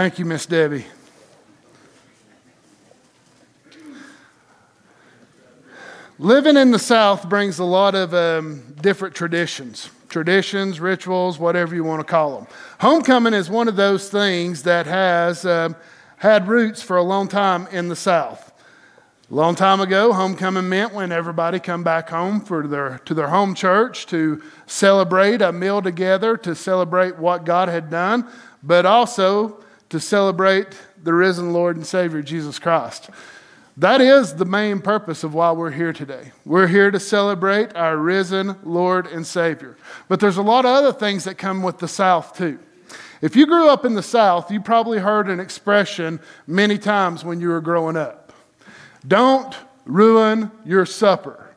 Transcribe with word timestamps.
Thank 0.00 0.18
you, 0.18 0.24
Miss 0.24 0.46
Debbie. 0.46 0.86
Living 6.18 6.56
in 6.56 6.70
the 6.70 6.78
South 6.78 7.28
brings 7.28 7.58
a 7.58 7.64
lot 7.66 7.94
of 7.94 8.14
um, 8.14 8.62
different 8.80 9.14
traditions, 9.14 9.90
traditions, 10.08 10.80
rituals, 10.80 11.38
whatever 11.38 11.74
you 11.74 11.84
want 11.84 12.00
to 12.00 12.10
call 12.10 12.34
them. 12.34 12.46
Homecoming 12.78 13.34
is 13.34 13.50
one 13.50 13.68
of 13.68 13.76
those 13.76 14.08
things 14.08 14.62
that 14.62 14.86
has 14.86 15.44
um, 15.44 15.76
had 16.16 16.48
roots 16.48 16.80
for 16.80 16.96
a 16.96 17.02
long 17.02 17.28
time 17.28 17.66
in 17.70 17.88
the 17.88 17.96
South. 17.96 18.54
A 19.30 19.34
long 19.34 19.54
time 19.54 19.82
ago, 19.82 20.14
homecoming 20.14 20.66
meant 20.66 20.94
when 20.94 21.12
everybody 21.12 21.60
come 21.60 21.84
back 21.84 22.08
home 22.08 22.40
for 22.40 22.66
their, 22.66 23.00
to 23.04 23.12
their 23.12 23.28
home 23.28 23.54
church 23.54 24.06
to 24.06 24.42
celebrate 24.66 25.42
a 25.42 25.52
meal 25.52 25.82
together, 25.82 26.38
to 26.38 26.54
celebrate 26.54 27.18
what 27.18 27.44
God 27.44 27.68
had 27.68 27.90
done, 27.90 28.26
but 28.62 28.86
also 28.86 29.62
to 29.90 30.00
celebrate 30.00 30.68
the 31.02 31.12
risen 31.12 31.52
Lord 31.52 31.76
and 31.76 31.86
Savior 31.86 32.22
Jesus 32.22 32.58
Christ. 32.58 33.10
That 33.76 34.00
is 34.00 34.34
the 34.34 34.44
main 34.44 34.80
purpose 34.80 35.24
of 35.24 35.34
why 35.34 35.52
we're 35.52 35.70
here 35.70 35.92
today. 35.92 36.32
We're 36.44 36.66
here 36.66 36.90
to 36.90 37.00
celebrate 37.00 37.74
our 37.76 37.96
risen 37.96 38.56
Lord 38.62 39.06
and 39.06 39.26
Savior. 39.26 39.76
But 40.08 40.20
there's 40.20 40.36
a 40.36 40.42
lot 40.42 40.64
of 40.64 40.72
other 40.72 40.92
things 40.92 41.24
that 41.24 41.38
come 41.38 41.62
with 41.62 41.78
the 41.78 41.88
South, 41.88 42.36
too. 42.36 42.58
If 43.22 43.36
you 43.36 43.46
grew 43.46 43.68
up 43.68 43.84
in 43.84 43.94
the 43.94 44.02
South, 44.02 44.50
you 44.50 44.60
probably 44.60 44.98
heard 44.98 45.28
an 45.28 45.40
expression 45.40 46.20
many 46.46 46.78
times 46.78 47.24
when 47.24 47.40
you 47.40 47.48
were 47.48 47.60
growing 47.60 47.96
up 47.96 48.32
Don't 49.06 49.56
ruin 49.84 50.50
your 50.64 50.86
supper. 50.86 51.49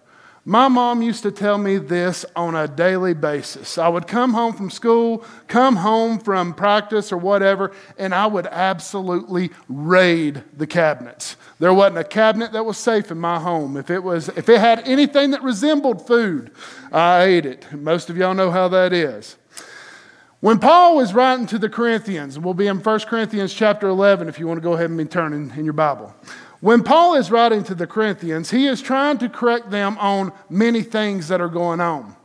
My 0.46 0.68
mom 0.68 1.02
used 1.02 1.24
to 1.24 1.32
tell 1.32 1.58
me 1.58 1.78
this 1.78 2.26
on 2.36 2.54
a 2.54 2.68
daily 2.68 3.14
basis. 3.14 3.78
I 3.78 3.88
would 3.88 4.08
come 4.08 4.34
home 4.34 4.52
from 4.52 4.70
school, 4.70 5.24
come 5.48 5.78
home 5.78 6.20
from 6.20 6.54
practice 6.54 7.14
or 7.14 7.18
whatever, 7.18 7.72
and 7.98 8.14
I 8.14 8.28
would 8.28 8.48
absolutely 8.48 9.52
raid 9.70 10.44
the 10.58 10.68
cabinets. 10.68 11.38
There 11.60 11.74
wasn't 11.74 12.00
a 12.00 12.04
cabinet 12.04 12.52
that 12.52 12.66
was 12.66 12.78
safe 12.78 13.10
in 13.10 13.20
my 13.20 13.40
home. 13.40 13.78
If 13.78 13.90
it, 13.90 14.04
was, 14.04 14.28
if 14.30 14.50
it 14.50 14.60
had 14.60 14.86
anything 14.86 15.32
that 15.32 15.42
resembled 15.44 16.06
food, 16.06 16.52
I 16.92 17.24
ate 17.24 17.46
it. 17.46 17.72
Most 17.72 18.10
of 18.10 18.18
y'all 18.18 18.34
know 18.34 18.52
how 18.52 18.68
that 18.68 18.92
is. 18.92 19.38
When 20.42 20.60
Paul 20.60 20.98
was 20.98 21.14
writing 21.14 21.46
to 21.48 21.58
the 21.58 21.70
Corinthians, 21.70 22.38
we'll 22.38 22.54
be 22.54 22.68
in 22.68 22.84
1 22.84 23.00
Corinthians 23.02 23.54
chapter 23.54 23.88
11 23.88 24.28
if 24.28 24.38
you 24.40 24.46
want 24.46 24.58
to 24.58 24.62
go 24.62 24.74
ahead 24.74 24.90
and 24.90 24.98
be 24.98 25.06
turning 25.06 25.54
in 25.56 25.64
your 25.64 25.72
Bible. 25.72 26.14
When 26.64 26.82
Paul 26.82 27.16
is 27.16 27.30
writing 27.30 27.66
to 27.66 27.76
the 27.76 27.86
Corinthians, 27.86 28.50
he 28.50 28.68
is 28.68 28.82
trying 28.82 29.18
to 29.18 29.28
correct 29.28 29.70
them 29.70 29.98
on 29.98 30.32
many 30.50 30.82
things 30.82 31.28
that 31.28 31.42
are 31.42 31.50
going 31.50 31.82
on. 31.82 32.16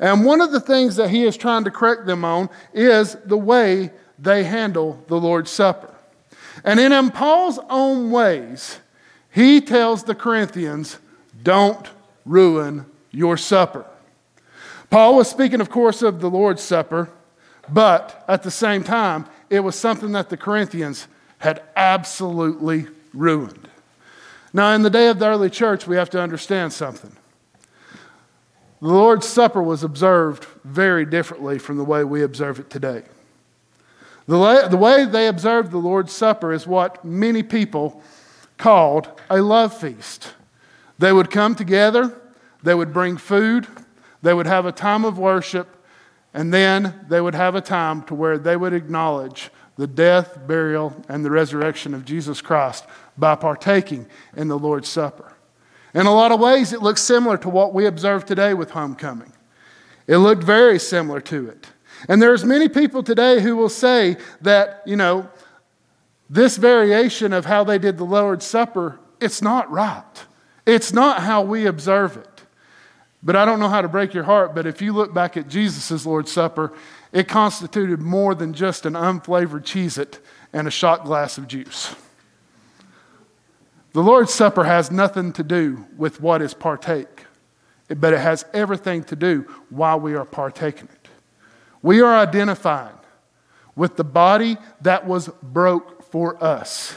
And 0.00 0.24
one 0.24 0.40
of 0.40 0.50
the 0.50 0.58
things 0.58 0.96
that 0.96 1.10
he 1.10 1.22
is 1.22 1.36
trying 1.36 1.62
to 1.62 1.70
correct 1.70 2.04
them 2.04 2.24
on 2.24 2.50
is 2.72 3.14
the 3.24 3.36
way 3.36 3.92
they 4.18 4.42
handle 4.42 5.00
the 5.06 5.20
Lord's 5.20 5.52
Supper. 5.52 5.94
And 6.64 6.80
in 6.80 7.12
Paul's 7.12 7.60
own 7.70 8.10
ways, 8.10 8.80
he 9.30 9.60
tells 9.60 10.02
the 10.02 10.16
Corinthians, 10.16 10.98
don't 11.44 11.88
ruin 12.26 12.86
your 13.12 13.36
supper. 13.36 13.86
Paul 14.90 15.14
was 15.14 15.30
speaking, 15.30 15.60
of 15.60 15.70
course, 15.70 16.02
of 16.02 16.20
the 16.20 16.28
Lord's 16.28 16.62
Supper, 16.64 17.10
but 17.68 18.24
at 18.26 18.42
the 18.42 18.50
same 18.50 18.82
time, 18.82 19.26
it 19.50 19.60
was 19.60 19.76
something 19.76 20.10
that 20.10 20.30
the 20.30 20.36
Corinthians 20.36 21.06
had 21.38 21.62
absolutely 21.76 22.88
ruined. 23.12 23.63
Now, 24.54 24.72
in 24.72 24.82
the 24.82 24.90
day 24.90 25.08
of 25.08 25.18
the 25.18 25.26
early 25.26 25.50
church, 25.50 25.88
we 25.88 25.96
have 25.96 26.10
to 26.10 26.22
understand 26.22 26.72
something. 26.72 27.10
The 28.80 28.86
Lord's 28.86 29.26
Supper 29.26 29.60
was 29.60 29.82
observed 29.82 30.44
very 30.62 31.04
differently 31.04 31.58
from 31.58 31.76
the 31.76 31.84
way 31.84 32.04
we 32.04 32.22
observe 32.22 32.60
it 32.60 32.70
today. 32.70 33.02
The 34.28 34.38
way, 34.38 34.68
the 34.68 34.76
way 34.76 35.06
they 35.06 35.26
observed 35.26 35.72
the 35.72 35.78
Lord's 35.78 36.12
Supper 36.12 36.52
is 36.52 36.68
what 36.68 37.04
many 37.04 37.42
people 37.42 38.00
called 38.56 39.20
a 39.28 39.42
love 39.42 39.76
feast. 39.76 40.34
They 41.00 41.12
would 41.12 41.32
come 41.32 41.56
together, 41.56 42.16
they 42.62 42.74
would 42.74 42.92
bring 42.92 43.16
food, 43.16 43.66
they 44.22 44.32
would 44.32 44.46
have 44.46 44.66
a 44.66 44.72
time 44.72 45.04
of 45.04 45.18
worship, 45.18 45.76
and 46.32 46.54
then 46.54 47.06
they 47.08 47.20
would 47.20 47.34
have 47.34 47.56
a 47.56 47.60
time 47.60 48.02
to 48.04 48.14
where 48.14 48.38
they 48.38 48.56
would 48.56 48.72
acknowledge 48.72 49.50
the 49.76 49.88
death, 49.88 50.38
burial, 50.46 50.94
and 51.08 51.24
the 51.24 51.30
resurrection 51.30 51.92
of 51.92 52.04
Jesus 52.04 52.40
Christ 52.40 52.84
by 53.16 53.34
partaking 53.34 54.06
in 54.36 54.48
the 54.48 54.58
Lord's 54.58 54.88
Supper. 54.88 55.32
In 55.94 56.06
a 56.06 56.14
lot 56.14 56.32
of 56.32 56.40
ways, 56.40 56.72
it 56.72 56.82
looks 56.82 57.00
similar 57.00 57.36
to 57.38 57.48
what 57.48 57.72
we 57.72 57.86
observe 57.86 58.24
today 58.24 58.52
with 58.54 58.70
homecoming. 58.70 59.32
It 60.06 60.18
looked 60.18 60.42
very 60.42 60.78
similar 60.78 61.20
to 61.22 61.48
it. 61.48 61.66
And 62.08 62.20
there's 62.20 62.44
many 62.44 62.68
people 62.68 63.02
today 63.02 63.40
who 63.40 63.56
will 63.56 63.68
say 63.68 64.16
that, 64.40 64.82
you 64.84 64.96
know, 64.96 65.28
this 66.28 66.56
variation 66.56 67.32
of 67.32 67.44
how 67.46 67.64
they 67.64 67.78
did 67.78 67.96
the 67.96 68.04
Lord's 68.04 68.44
Supper, 68.44 68.98
it's 69.20 69.40
not 69.40 69.70
right. 69.70 70.24
It's 70.66 70.92
not 70.92 71.22
how 71.22 71.42
we 71.42 71.66
observe 71.66 72.16
it. 72.16 72.42
But 73.22 73.36
I 73.36 73.44
don't 73.44 73.60
know 73.60 73.68
how 73.68 73.80
to 73.80 73.88
break 73.88 74.12
your 74.12 74.24
heart, 74.24 74.54
but 74.54 74.66
if 74.66 74.82
you 74.82 74.92
look 74.92 75.14
back 75.14 75.36
at 75.36 75.48
Jesus' 75.48 76.04
Lord's 76.04 76.32
Supper, 76.32 76.72
it 77.12 77.28
constituted 77.28 78.00
more 78.00 78.34
than 78.34 78.52
just 78.52 78.84
an 78.84 78.94
unflavored 78.94 79.62
Cheez 79.62 79.96
It 79.96 80.18
and 80.52 80.66
a 80.66 80.70
shot 80.70 81.04
glass 81.04 81.38
of 81.38 81.48
juice. 81.48 81.94
The 83.94 84.02
Lord's 84.02 84.34
Supper 84.34 84.64
has 84.64 84.90
nothing 84.90 85.32
to 85.34 85.44
do 85.44 85.86
with 85.96 86.20
what 86.20 86.42
is 86.42 86.52
partake, 86.52 87.26
but 87.88 88.12
it 88.12 88.18
has 88.18 88.44
everything 88.52 89.04
to 89.04 89.14
do 89.14 89.42
while 89.70 90.00
we 90.00 90.14
are 90.14 90.24
partaking 90.24 90.88
it. 90.92 91.08
We 91.80 92.00
are 92.00 92.12
identifying 92.16 92.96
with 93.76 93.94
the 93.94 94.02
body 94.02 94.56
that 94.80 95.06
was 95.06 95.28
broke 95.40 96.10
for 96.10 96.42
us. 96.42 96.96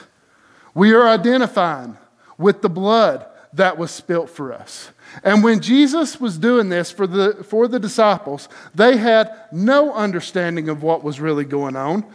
We 0.73 0.93
are 0.93 1.07
identifying 1.07 1.97
with 2.35 2.63
the 2.63 2.69
blood 2.69 3.27
that 3.53 3.77
was 3.77 3.91
spilt 3.91 4.31
for 4.31 4.51
us. 4.51 4.89
And 5.23 5.43
when 5.43 5.59
Jesus 5.59 6.19
was 6.19 6.39
doing 6.39 6.69
this 6.69 6.89
for 6.89 7.05
the, 7.05 7.43
for 7.43 7.67
the 7.67 7.79
disciples, 7.79 8.49
they 8.73 8.97
had 8.97 9.31
no 9.51 9.93
understanding 9.93 10.67
of 10.67 10.81
what 10.81 11.03
was 11.03 11.19
really 11.19 11.45
going 11.45 11.75
on. 11.75 12.05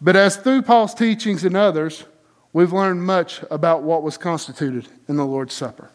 But 0.00 0.16
as 0.16 0.36
through 0.36 0.62
Paul's 0.62 0.92
teachings 0.92 1.44
and 1.44 1.56
others, 1.56 2.02
we've 2.52 2.72
learned 2.72 3.04
much 3.04 3.42
about 3.50 3.82
what 3.82 4.02
was 4.02 4.18
constituted 4.18 4.88
in 5.08 5.16
the 5.16 5.26
Lord's 5.26 5.54
Supper. 5.54 5.90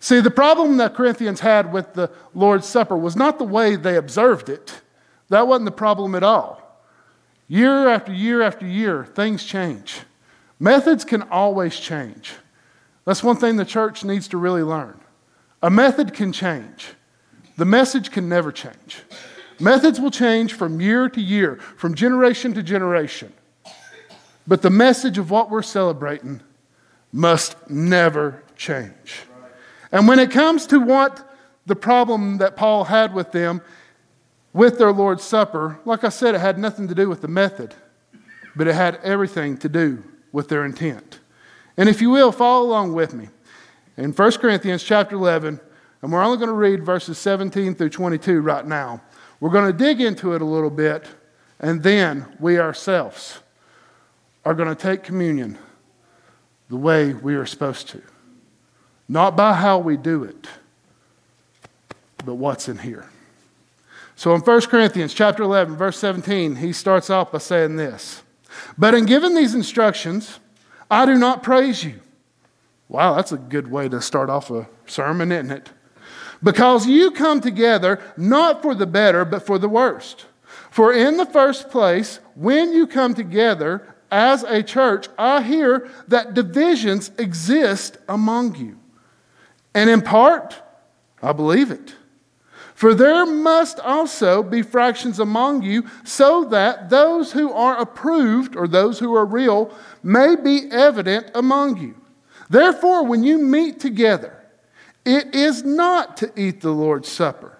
See, 0.00 0.20
the 0.20 0.30
problem 0.30 0.76
that 0.76 0.94
Corinthians 0.94 1.40
had 1.40 1.72
with 1.72 1.94
the 1.94 2.10
Lord's 2.34 2.66
Supper 2.66 2.96
was 2.96 3.16
not 3.16 3.38
the 3.38 3.44
way 3.44 3.76
they 3.76 3.96
observed 3.96 4.48
it. 4.48 4.82
That 5.30 5.48
wasn't 5.48 5.64
the 5.64 5.72
problem 5.72 6.14
at 6.14 6.22
all. 6.22 6.60
Year 7.48 7.88
after 7.88 8.12
year 8.12 8.42
after 8.42 8.66
year, 8.66 9.04
things 9.04 9.44
change. 9.44 10.00
Methods 10.58 11.04
can 11.04 11.22
always 11.22 11.76
change. 11.76 12.34
That's 13.04 13.22
one 13.22 13.36
thing 13.36 13.56
the 13.56 13.64
church 13.64 14.04
needs 14.04 14.28
to 14.28 14.38
really 14.38 14.62
learn. 14.62 14.98
A 15.62 15.70
method 15.70 16.12
can 16.12 16.32
change, 16.32 16.94
the 17.56 17.64
message 17.64 18.10
can 18.10 18.28
never 18.28 18.52
change. 18.52 19.02
Methods 19.60 20.00
will 20.00 20.10
change 20.10 20.52
from 20.52 20.80
year 20.80 21.08
to 21.08 21.20
year, 21.20 21.56
from 21.76 21.94
generation 21.94 22.52
to 22.54 22.62
generation. 22.62 23.32
But 24.46 24.62
the 24.62 24.70
message 24.70 25.18
of 25.18 25.30
what 25.30 25.50
we're 25.50 25.62
celebrating 25.62 26.40
must 27.12 27.70
never 27.70 28.42
change. 28.56 29.22
And 29.90 30.08
when 30.08 30.18
it 30.18 30.30
comes 30.30 30.66
to 30.66 30.80
what 30.80 31.30
the 31.66 31.76
problem 31.76 32.38
that 32.38 32.56
Paul 32.56 32.84
had 32.84 33.14
with 33.14 33.32
them, 33.32 33.62
with 34.52 34.78
their 34.78 34.92
Lord's 34.92 35.24
Supper, 35.24 35.78
like 35.84 36.04
I 36.04 36.08
said, 36.08 36.34
it 36.34 36.40
had 36.40 36.58
nothing 36.58 36.88
to 36.88 36.94
do 36.94 37.08
with 37.08 37.22
the 37.22 37.28
method, 37.28 37.74
but 38.54 38.66
it 38.66 38.74
had 38.74 38.96
everything 38.96 39.56
to 39.58 39.68
do 39.68 40.04
with 40.32 40.48
their 40.48 40.64
intent. 40.64 41.20
And 41.76 41.88
if 41.88 42.00
you 42.00 42.10
will, 42.10 42.32
follow 42.32 42.66
along 42.66 42.92
with 42.92 43.14
me 43.14 43.28
in 43.96 44.12
1 44.12 44.32
Corinthians 44.32 44.82
chapter 44.82 45.16
11, 45.16 45.60
and 46.02 46.12
we're 46.12 46.22
only 46.22 46.36
going 46.36 46.48
to 46.48 46.54
read 46.54 46.84
verses 46.84 47.16
17 47.18 47.74
through 47.74 47.90
22 47.90 48.40
right 48.40 48.66
now. 48.66 49.00
We're 49.40 49.50
going 49.50 49.70
to 49.70 49.76
dig 49.76 50.00
into 50.00 50.34
it 50.34 50.42
a 50.42 50.44
little 50.44 50.70
bit, 50.70 51.06
and 51.60 51.82
then 51.82 52.26
we 52.38 52.58
ourselves 52.58 53.38
are 54.44 54.54
going 54.54 54.68
to 54.68 54.74
take 54.74 55.02
communion 55.02 55.58
the 56.68 56.76
way 56.76 57.12
we 57.12 57.34
are 57.34 57.46
supposed 57.46 57.88
to. 57.88 58.02
Not 59.08 59.36
by 59.36 59.54
how 59.54 59.78
we 59.78 59.96
do 59.96 60.24
it, 60.24 60.46
but 62.24 62.34
what's 62.34 62.68
in 62.68 62.78
here. 62.78 63.10
So 64.16 64.34
in 64.34 64.40
1 64.40 64.60
Corinthians 64.62 65.12
chapter 65.12 65.42
11, 65.42 65.76
verse 65.76 65.98
17, 65.98 66.56
he 66.56 66.72
starts 66.72 67.10
off 67.10 67.32
by 67.32 67.38
saying 67.38 67.76
this 67.76 68.22
But 68.78 68.94
in 68.94 69.06
giving 69.06 69.34
these 69.34 69.54
instructions, 69.54 70.38
I 70.90 71.06
do 71.06 71.16
not 71.16 71.42
praise 71.42 71.84
you 71.84 72.00
Wow, 72.88 73.14
that's 73.14 73.32
a 73.32 73.38
good 73.38 73.70
way 73.70 73.88
to 73.88 74.00
start 74.00 74.30
off 74.30 74.50
a 74.50 74.68
sermon, 74.86 75.32
isn't 75.32 75.50
it? 75.50 75.70
Because 76.42 76.86
you 76.86 77.10
come 77.10 77.40
together 77.40 78.00
not 78.16 78.62
for 78.62 78.74
the 78.74 78.86
better, 78.86 79.24
but 79.24 79.46
for 79.46 79.58
the 79.58 79.68
worst. 79.68 80.26
For 80.70 80.92
in 80.92 81.16
the 81.16 81.26
first 81.26 81.70
place, 81.70 82.20
when 82.34 82.72
you 82.72 82.86
come 82.86 83.14
together 83.14 83.93
as 84.14 84.44
a 84.44 84.62
church, 84.62 85.08
I 85.18 85.42
hear 85.42 85.90
that 86.06 86.34
divisions 86.34 87.10
exist 87.18 87.98
among 88.08 88.54
you. 88.54 88.78
And 89.74 89.90
in 89.90 90.02
part, 90.02 90.62
I 91.20 91.32
believe 91.32 91.72
it. 91.72 91.96
For 92.76 92.94
there 92.94 93.26
must 93.26 93.80
also 93.80 94.42
be 94.42 94.62
fractions 94.62 95.18
among 95.18 95.62
you, 95.62 95.88
so 96.04 96.44
that 96.44 96.90
those 96.90 97.32
who 97.32 97.52
are 97.52 97.76
approved, 97.80 98.54
or 98.54 98.68
those 98.68 99.00
who 99.00 99.14
are 99.14 99.26
real, 99.26 99.76
may 100.02 100.36
be 100.36 100.70
evident 100.70 101.32
among 101.34 101.78
you. 101.78 101.96
Therefore, 102.48 103.04
when 103.04 103.24
you 103.24 103.38
meet 103.38 103.80
together, 103.80 104.44
it 105.04 105.34
is 105.34 105.64
not 105.64 106.16
to 106.18 106.32
eat 106.36 106.60
the 106.60 106.70
Lord's 106.70 107.08
Supper. 107.08 107.58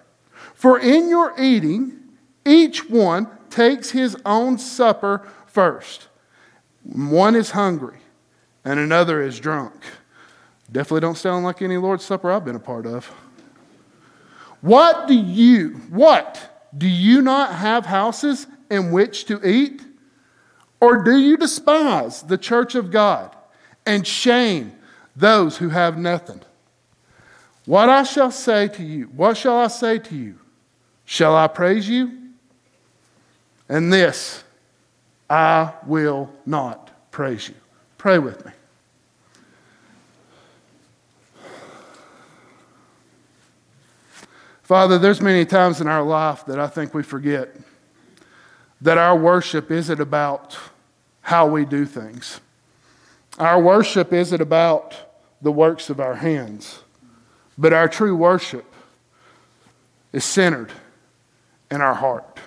For 0.53 0.79
in 0.79 1.09
your 1.09 1.33
eating, 1.37 1.99
each 2.45 2.89
one 2.89 3.27
takes 3.49 3.91
his 3.91 4.15
own 4.25 4.57
supper 4.57 5.27
first. 5.47 6.07
One 6.85 7.35
is 7.35 7.51
hungry, 7.51 7.97
and 8.63 8.79
another 8.79 9.21
is 9.21 9.39
drunk. 9.39 9.73
Definitely 10.71 11.01
don't 11.01 11.17
sound 11.17 11.43
like 11.43 11.61
any 11.61 11.77
Lord's 11.77 12.05
Supper 12.05 12.31
I've 12.31 12.45
been 12.45 12.55
a 12.55 12.59
part 12.59 12.85
of. 12.85 13.11
What 14.61 15.07
do 15.07 15.13
you, 15.13 15.69
what? 15.89 16.69
Do 16.77 16.87
you 16.87 17.21
not 17.21 17.53
have 17.53 17.85
houses 17.85 18.47
in 18.69 18.91
which 18.91 19.25
to 19.25 19.47
eat? 19.47 19.81
Or 20.79 21.03
do 21.03 21.17
you 21.17 21.37
despise 21.37 22.21
the 22.21 22.37
church 22.37 22.75
of 22.75 22.91
God 22.91 23.35
and 23.85 24.05
shame 24.05 24.73
those 25.15 25.57
who 25.57 25.69
have 25.69 25.97
nothing? 25.97 26.41
What 27.65 27.89
I 27.89 28.03
shall 28.03 28.31
say 28.31 28.67
to 28.69 28.83
you, 28.83 29.05
what 29.05 29.37
shall 29.37 29.57
I 29.57 29.67
say 29.67 29.97
to 29.99 30.15
you? 30.15 30.39
Shall 31.05 31.35
I 31.35 31.47
praise 31.47 31.87
you? 31.89 32.11
And 33.67 33.91
this, 33.91 34.43
I 35.29 35.73
will 35.85 36.31
not 36.45 37.11
praise 37.11 37.49
you. 37.49 37.55
Pray 37.97 38.19
with 38.19 38.45
me. 38.45 38.51
Father, 44.63 44.97
there's 44.97 45.21
many 45.21 45.45
times 45.45 45.79
in 45.79 45.87
our 45.87 46.01
life 46.01 46.45
that 46.47 46.59
I 46.59 46.67
think 46.67 46.93
we 46.93 47.03
forget 47.03 47.55
that 48.81 48.97
our 48.97 49.15
worship 49.15 49.69
isn't 49.69 49.99
about 49.99 50.57
how 51.21 51.47
we 51.47 51.65
do 51.65 51.85
things. 51.85 52.39
Our 53.37 53.61
worship 53.61 54.11
isn't 54.11 54.41
about 54.41 54.95
the 55.41 55.51
works 55.51 55.89
of 55.89 55.99
our 55.99 56.15
hands, 56.15 56.79
but 57.57 57.73
our 57.73 57.87
true 57.87 58.15
worship 58.15 58.65
is 60.11 60.23
centered 60.23 60.71
in 61.69 61.81
our 61.81 61.93
heart. 61.93 62.39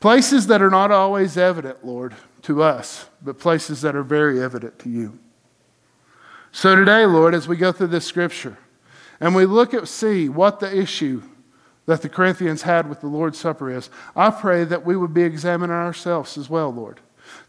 Places 0.00 0.46
that 0.48 0.60
are 0.60 0.70
not 0.70 0.90
always 0.90 1.36
evident, 1.36 1.84
Lord, 1.84 2.14
to 2.42 2.62
us, 2.62 3.08
but 3.22 3.38
places 3.38 3.80
that 3.80 3.96
are 3.96 4.02
very 4.02 4.42
evident 4.42 4.78
to 4.80 4.90
you. 4.90 5.18
So 6.52 6.76
today, 6.76 7.06
Lord, 7.06 7.34
as 7.34 7.48
we 7.48 7.56
go 7.56 7.72
through 7.72 7.88
this 7.88 8.04
scripture, 8.04 8.56
and 9.20 9.34
we 9.34 9.46
look 9.46 9.74
at 9.74 9.88
see 9.88 10.28
what 10.28 10.60
the 10.60 10.74
issue 10.74 11.22
that 11.86 12.02
the 12.02 12.08
Corinthians 12.08 12.62
had 12.62 12.88
with 12.88 13.00
the 13.00 13.06
Lord's 13.06 13.38
Supper 13.38 13.70
is, 13.70 13.88
I 14.14 14.30
pray 14.30 14.64
that 14.64 14.84
we 14.84 14.96
would 14.96 15.14
be 15.14 15.22
examining 15.22 15.74
ourselves 15.74 16.36
as 16.36 16.50
well, 16.50 16.72
Lord, 16.72 17.00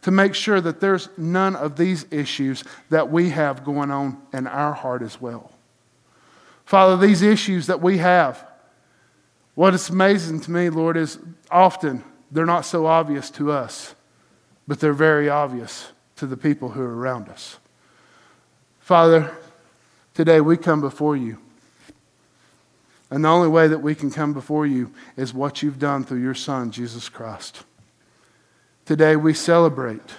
to 0.04 0.12
make 0.12 0.34
sure 0.34 0.62
that 0.62 0.80
there's 0.80 1.10
none 1.18 1.56
of 1.56 1.76
these 1.76 2.06
issues 2.12 2.64
that 2.90 3.12
we 3.12 3.30
have 3.32 3.66
going 3.66 3.92
on 3.92 4.22
in 4.34 4.48
our 4.48 4.74
heart 4.74 5.02
as 5.02 5.20
well. 5.20 5.52
Father, 6.66 6.98
these 6.98 7.22
issues 7.22 7.68
that 7.68 7.82
we 7.82 7.98
have, 7.98 8.46
what 9.56 9.74
is 9.74 9.90
amazing 9.90 10.42
to 10.42 10.52
me, 10.52 10.70
Lord, 10.70 10.98
is 10.98 11.18
often 11.50 12.04
they're 12.32 12.46
not 12.46 12.66
so 12.66 12.86
obvious 12.86 13.30
to 13.32 13.52
us, 13.52 13.96
but 14.68 14.80
they're 14.80 14.94
very 14.94 15.30
obvious 15.30 15.92
to 16.18 16.26
the 16.26 16.38
people 16.38 16.70
who 16.70 16.82
are 16.82 16.98
around 16.98 17.30
us. 17.30 17.58
Father, 18.80 19.32
today 20.14 20.42
we 20.42 20.58
come 20.58 20.82
before 20.82 21.16
you. 21.16 21.38
And 23.10 23.24
the 23.24 23.30
only 23.30 23.48
way 23.48 23.68
that 23.68 23.82
we 23.82 23.96
can 23.96 24.12
come 24.12 24.34
before 24.34 24.66
you 24.66 24.92
is 25.16 25.34
what 25.34 25.64
you've 25.64 25.80
done 25.80 26.04
through 26.04 26.22
your 26.22 26.34
Son, 26.34 26.72
Jesus 26.72 27.08
Christ. 27.08 27.64
Today 28.86 29.16
we 29.16 29.34
celebrate 29.34 30.16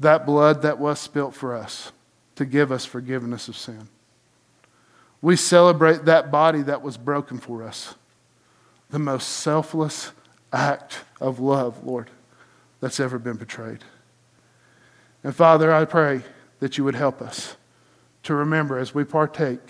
that 0.00 0.24
blood 0.24 0.62
that 0.62 0.78
was 0.78 0.98
spilt 0.98 1.34
for 1.34 1.54
us 1.54 1.92
to 2.36 2.44
give 2.44 2.72
us 2.72 2.84
forgiveness 2.84 3.48
of 3.48 3.56
sin. 3.56 3.88
We 5.20 5.36
celebrate 5.36 6.06
that 6.06 6.30
body 6.30 6.62
that 6.62 6.82
was 6.82 6.96
broken 6.96 7.38
for 7.38 7.62
us, 7.62 7.94
the 8.90 8.98
most 8.98 9.28
selfless 9.28 10.12
act 10.52 11.00
of 11.20 11.40
love, 11.40 11.84
Lord, 11.84 12.10
that's 12.80 13.00
ever 13.00 13.18
been 13.18 13.38
portrayed. 13.38 13.80
And 15.24 15.34
Father, 15.34 15.72
I 15.72 15.84
pray 15.84 16.22
that 16.60 16.78
you 16.78 16.84
would 16.84 16.94
help 16.94 17.22
us 17.22 17.56
to 18.24 18.34
remember 18.34 18.78
as 18.78 18.94
we 18.94 19.04
partake 19.04 19.60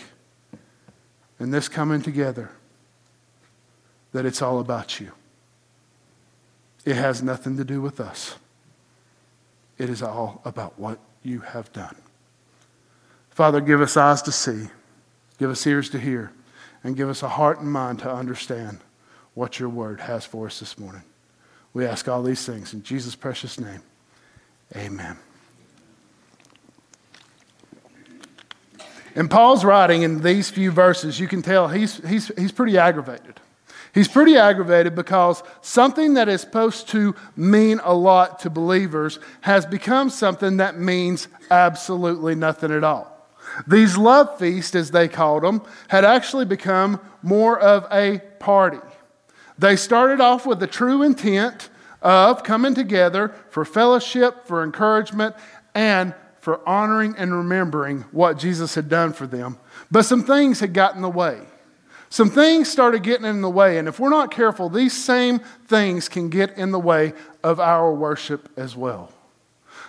in 1.39 1.51
this 1.51 1.69
coming 1.69 2.03
together 2.03 2.51
that 4.13 4.27
it's 4.27 4.43
all 4.43 4.61
about 4.61 5.01
you. 5.01 5.13
It 6.85 6.97
has 6.97 7.23
nothing 7.23 7.57
to 7.57 7.65
do 7.65 7.81
with 7.81 8.01
us. 8.01 8.37
It 9.79 9.89
is 9.89 10.03
all 10.03 10.43
about 10.45 10.79
what 10.79 10.99
you 11.23 11.41
have 11.41 11.73
done. 11.73 11.97
Father, 13.31 13.61
give 13.61 13.81
us 13.81 13.97
eyes 13.97 14.21
to 14.23 14.33
see, 14.33 14.69
give 15.39 15.51
us 15.51 15.67
ears 15.67 15.89
to 15.91 15.99
hear, 15.99 16.33
and 16.85 16.97
give 16.97 17.09
us 17.09 17.23
a 17.23 17.29
heart 17.29 17.61
and 17.61 17.73
mind 17.73 18.01
to 18.01 18.13
understand 18.13 18.81
what 19.35 19.59
your 19.59 19.69
word 19.69 20.01
has 20.01 20.25
for 20.25 20.47
us 20.47 20.61
this 20.61 20.79
morning. 20.79 21.03
We 21.73 21.87
ask 21.87 22.09
all 22.09 22.23
these 22.23 22.45
things 22.45 22.75
in 22.75 22.83
Jesus' 22.83 23.15
precious 23.15 23.59
name. 23.59 23.83
Amen. 24.77 25.19
In 29.15 29.29
Paul's 29.29 29.65
writing 29.65 30.03
in 30.03 30.23
these 30.23 30.51
few 30.51 30.71
verses, 30.71 31.21
you 31.21 31.29
can 31.29 31.43
tell 31.43 31.69
he's, 31.69 31.97
he's, 32.09 32.29
he's 32.37 32.53
pretty 32.53 32.79
aggravated. 32.79 33.41
He's 33.95 34.09
pretty 34.09 34.39
aggravated 34.39 34.95
because 34.95 35.43
something 35.61 36.15
that 36.15 36.29
is 36.29 36.41
supposed 36.41 36.89
to 36.91 37.15
mean 37.37 37.79
a 37.85 37.93
lot 37.93 38.39
to 38.41 38.51
believers 38.51 39.19
has 39.43 39.67
become 39.67 40.09
something 40.09 40.57
that 40.57 40.79
means 40.79 41.29
absolutely 41.51 42.35
nothing 42.35 42.73
at 42.73 42.85
all. 42.85 43.13
These 43.67 43.99
love 43.99 44.39
feasts, 44.39 44.75
as 44.75 44.93
they 44.93 45.09
called 45.09 45.43
them, 45.43 45.63
had 45.89 46.07
actually 46.07 46.47
become 46.47 47.01
more 47.23 47.59
of 47.59 47.87
a 47.91 48.21
party. 48.39 48.79
They 49.63 49.77
started 49.77 50.21
off 50.21 50.45
with 50.45 50.59
the 50.59 50.67
true 50.67 51.05
intent 51.05 51.69
of 52.03 52.43
coming 52.43 52.75
together 52.75 53.33
for 53.49 53.65
fellowship, 53.65 54.45
for 54.45 54.65
encouragement, 54.65 55.37
and 55.73 56.15
for 56.41 56.69
honoring 56.69 57.15
and 57.17 57.33
remembering 57.33 58.01
what 58.11 58.39
Jesus 58.39 58.75
had 58.75 58.89
done 58.89 59.13
for 59.13 59.29
them. 59.29 59.57
But 59.89 60.03
some 60.03 60.25
things 60.25 60.59
had 60.59 60.75
gotten 60.75 60.97
in 60.97 61.03
the 61.03 61.09
way. 61.09 61.43
Some 62.11 62.29
things 62.29 62.73
started 62.73 63.05
getting 63.05 63.25
in 63.25 63.41
the 63.41 63.49
way, 63.49 63.79
and 63.79 63.87
if 63.87 64.01
we're 64.01 64.11
not 64.11 64.33
careful, 64.33 64.69
these 64.69 64.93
same 64.93 65.39
things 65.69 66.09
can 66.09 66.29
get 66.29 66.59
in 66.59 66.73
the 66.73 66.81
way 66.81 67.13
of 67.45 67.61
our 67.61 67.95
worship 67.95 68.49
as 68.57 68.75
well. 68.75 69.13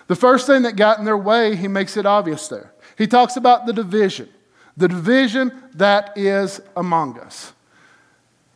The 0.06 0.14
first 0.14 0.46
thing 0.46 0.62
that 0.62 0.76
got 0.76 1.00
in 1.00 1.04
their 1.04 1.18
way, 1.18 1.56
he 1.56 1.66
makes 1.66 1.96
it 1.96 2.06
obvious 2.06 2.46
there. 2.46 2.72
He 2.96 3.08
talks 3.08 3.36
about 3.36 3.66
the 3.66 3.72
division, 3.72 4.28
the 4.76 4.86
division 4.86 5.50
that 5.74 6.16
is 6.16 6.60
among 6.76 7.18
us. 7.18 7.52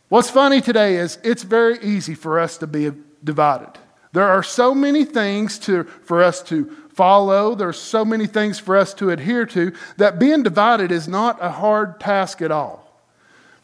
What's 0.08 0.30
funny 0.30 0.60
today 0.60 0.96
is 0.96 1.18
it's 1.22 1.42
very 1.42 1.78
easy 1.80 2.14
for 2.14 2.38
us 2.38 2.56
to 2.58 2.66
be 2.66 2.92
divided. 3.22 3.78
There 4.12 4.26
are 4.26 4.42
so 4.42 4.74
many 4.74 5.04
things 5.04 5.58
to, 5.60 5.84
for 5.84 6.22
us 6.22 6.42
to 6.44 6.64
follow. 6.94 7.54
There's 7.54 7.78
so 7.78 8.04
many 8.04 8.26
things 8.26 8.58
for 8.58 8.76
us 8.76 8.94
to 8.94 9.10
adhere 9.10 9.44
to 9.46 9.72
that 9.98 10.18
being 10.18 10.42
divided 10.42 10.90
is 10.90 11.08
not 11.08 11.38
a 11.42 11.50
hard 11.50 12.00
task 12.00 12.40
at 12.40 12.50
all. 12.50 12.88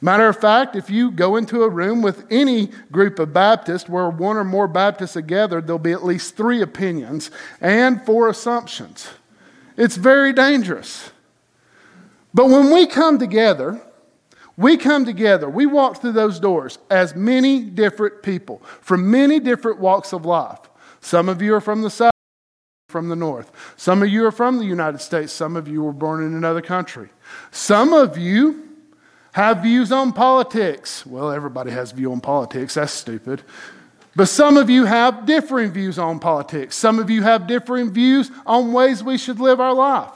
Matter 0.03 0.29
of 0.29 0.39
fact, 0.39 0.77
if 0.77 0.91
you 0.91 1.11
go 1.11 1.37
into 1.37 1.63
a 1.63 1.69
room 1.69 2.03
with 2.03 2.27
any 2.31 2.67
group 2.93 3.19
of 3.19 3.33
Baptists 3.33 3.89
where 3.89 4.11
one 4.11 4.37
or 4.37 4.45
more 4.45 4.69
Baptists 4.69 5.17
are 5.17 5.23
gathered, 5.23 5.67
there'll 5.67 5.79
be 5.79 5.93
at 5.93 6.05
least 6.05 6.37
three 6.37 6.61
opinions 6.61 7.31
and 7.59 8.05
four 8.05 8.29
assumptions. 8.29 9.09
It's 9.79 9.97
very 9.97 10.35
dangerous. 10.35 11.11
But 12.35 12.51
when 12.51 12.71
we 12.71 12.87
come 12.87 13.19
together, 13.19 13.81
we 14.57 14.77
come 14.77 15.05
together, 15.05 15.49
we 15.49 15.67
walk 15.67 16.01
through 16.01 16.13
those 16.13 16.39
doors 16.39 16.79
as 16.91 17.15
many 17.15 17.63
different 17.63 18.23
people 18.23 18.63
from 18.81 19.11
many 19.11 19.41
different 19.41 19.81
walks 19.81 20.13
of 20.13 20.25
life. 20.25 20.61
Some 21.01 21.29
of 21.29 21.43
you 21.43 21.55
are 21.55 21.61
from 21.61 21.83
the 21.83 21.91
South 21.91 22.13
from 22.89 23.09
the 23.09 23.17
north. 23.17 23.51
Some 23.77 24.05
of 24.05 24.09
you 24.09 24.25
are 24.25 24.31
from 24.31 24.59
the 24.59 24.65
United 24.65 25.01
States. 25.01 25.33
Some 25.33 25.57
of 25.57 25.67
you 25.67 25.83
were 25.83 25.93
born 25.93 26.23
in 26.23 26.35
another 26.35 26.63
country. 26.63 27.09
Some 27.51 27.93
of 27.93 28.17
you 28.17 28.69
have 29.33 29.65
views 29.65 29.91
on 29.91 30.13
politics. 30.13 31.05
Well, 31.05 31.33
everybody 31.33 31.73
has 31.73 31.91
view 31.91 32.13
on 32.13 32.21
politics. 32.21 32.75
That's 32.75 32.93
stupid. 32.93 33.43
But 34.15 34.27
some 34.27 34.57
of 34.57 34.71
you 34.71 34.85
have 34.85 35.27
differing 35.27 35.73
views 35.73 35.99
on 35.99 36.21
politics. 36.21 36.77
Some 36.77 37.01
of 37.01 37.11
you 37.11 37.23
have 37.25 37.49
differing 37.49 37.91
views 37.91 38.31
on 38.47 38.73
ways 38.73 39.03
we 39.03 39.19
should 39.19 39.41
live 39.41 39.59
our 39.61 39.75
life. 39.75 40.13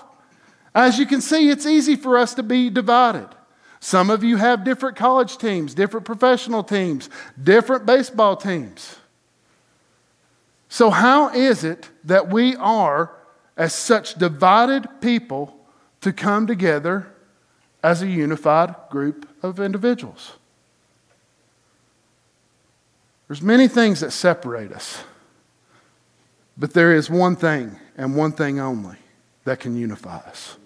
As 0.73 1.01
you 1.01 1.07
can 1.07 1.21
see, 1.21 1.51
it's 1.51 1.67
easy 1.67 1.97
for 1.97 2.17
us 2.17 2.35
to 2.35 2.45
be 2.45 2.71
divided. 2.71 3.29
Some 3.81 4.11
of 4.11 4.25
you 4.25 4.37
have 4.37 4.65
different 4.65 4.97
college 4.97 5.39
teams, 5.39 5.75
different 5.75 6.05
professional 6.05 6.65
teams, 6.65 7.09
different 7.41 7.87
baseball 7.87 8.37
teams. 8.37 8.97
So, 10.69 10.91
how 10.91 11.31
is 11.31 11.65
it 11.65 11.89
that 12.05 12.29
we 12.29 12.57
are, 12.57 13.13
as 13.57 13.75
such 13.75 14.15
divided 14.15 14.89
people, 15.01 15.55
to 16.01 16.13
come 16.13 16.47
together 16.47 17.07
as 17.83 18.03
a 18.03 18.09
unified 18.09 18.75
group 18.91 19.29
of 19.43 19.61
individuals. 19.61 20.33
There's 23.27 23.43
many 23.43 23.69
things 23.69 24.01
that 24.01 24.13
separate 24.13 24.73
us, 24.73 25.03
but 26.57 26.73
there 26.73 26.95
is 26.95 27.11
one 27.11 27.37
thing 27.37 27.79
and 27.97 28.17
one 28.17 28.33
thing 28.33 28.59
only 28.59 28.97
that 29.45 29.61
can 29.61 29.77
unify 29.77 30.17
us. 30.17 30.57